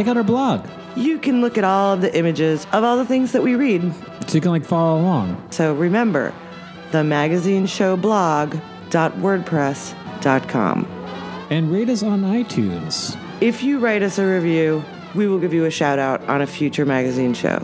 Check 0.00 0.08
out 0.08 0.16
our 0.16 0.24
blog 0.24 0.66
You 0.96 1.18
can 1.18 1.42
look 1.42 1.58
at 1.58 1.64
all 1.64 1.92
of 1.92 2.00
the 2.00 2.16
images 2.16 2.66
of 2.72 2.84
all 2.84 2.96
the 2.96 3.04
things 3.04 3.32
that 3.32 3.42
we 3.42 3.54
read. 3.54 3.82
so 4.26 4.34
you 4.34 4.40
can 4.40 4.50
like 4.50 4.64
follow 4.64 4.98
along. 4.98 5.36
So 5.50 5.74
remember, 5.74 6.32
the 6.90 7.04
magazine 7.04 7.66
show 7.66 7.98
blog.wordpress.com. 7.98 10.86
And 11.50 11.70
rate 11.70 11.90
us 11.90 12.02
on 12.02 12.22
iTunes. 12.22 13.14
If 13.42 13.62
you 13.62 13.78
write 13.78 14.02
us 14.02 14.18
a 14.18 14.24
review, 14.24 14.82
we 15.14 15.28
will 15.28 15.38
give 15.38 15.52
you 15.52 15.66
a 15.66 15.70
shout 15.70 15.98
out 15.98 16.26
on 16.30 16.40
a 16.40 16.46
future 16.46 16.86
magazine 16.86 17.34
show. 17.34 17.62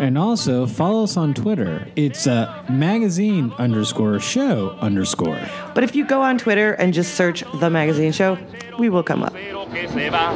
And 0.00 0.16
also 0.16 0.66
follow 0.66 1.04
us 1.04 1.18
on 1.18 1.34
Twitter. 1.34 1.86
It's 1.94 2.26
uh, 2.26 2.64
magazine 2.70 3.52
underscore 3.58 4.18
show 4.18 4.70
underscore. 4.80 5.38
But 5.74 5.84
if 5.84 5.94
you 5.94 6.06
go 6.06 6.22
on 6.22 6.38
Twitter 6.38 6.72
and 6.72 6.94
just 6.94 7.16
search 7.16 7.44
the 7.60 7.68
magazine 7.68 8.10
show, 8.10 8.38
we 8.78 8.88
will 8.88 9.02
come 9.02 9.22
up. 9.22 9.34
cero 9.34 9.66
que 9.70 9.86
se 9.88 10.08
va, 10.08 10.32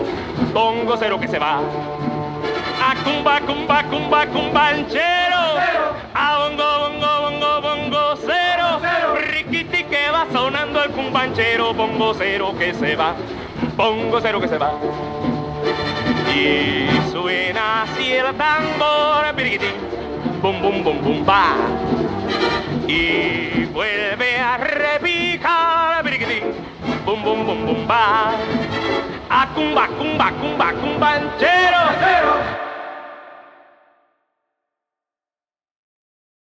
bongo 0.53 0.99
cero 0.99 1.19
que 1.19 1.29
se 1.29 1.39
va. 1.39 1.61
A 2.79 2.95
cumba, 3.05 3.41
cumba, 3.41 3.83
cumba, 3.89 4.27
cumbanchero. 4.27 5.57
A 6.15 6.37
bongo, 6.41 6.69
bongo, 6.81 7.13
bongo, 7.23 7.61
bongo 7.63 8.17
cero. 8.17 8.83
Riquiti 9.33 9.85
que 9.85 10.11
va 10.13 10.27
sonando 10.31 10.85
el 10.85 10.91
cumbanchero, 10.91 11.73
bongo 11.73 12.13
cero 12.13 12.55
que 12.59 12.75
se 12.75 12.97
va, 12.97 13.17
Y 16.35 16.89
suena 17.13 17.83
así 17.83 18.13
el 18.13 18.35
tambor, 18.35 19.35
piriquitín, 19.37 19.75
bum, 20.43 20.61
bum, 20.61 20.83
bum, 20.83 21.01
bum, 21.01 21.25
va. 21.25 21.55
Y 22.89 23.67
vuelve 23.67 24.41
a 24.41 24.57
repicar, 24.57 26.03
piriquitín, 26.03 26.53
bum, 27.07 27.23
bum, 27.23 27.47
bum, 27.47 27.67
bum, 27.67 27.87
va. 27.89 28.33
A 29.31 29.47
cumba, 29.55 29.87
cumba, 29.97 30.33
cumba, 30.33 30.73
cumbanchero. 30.73 32.64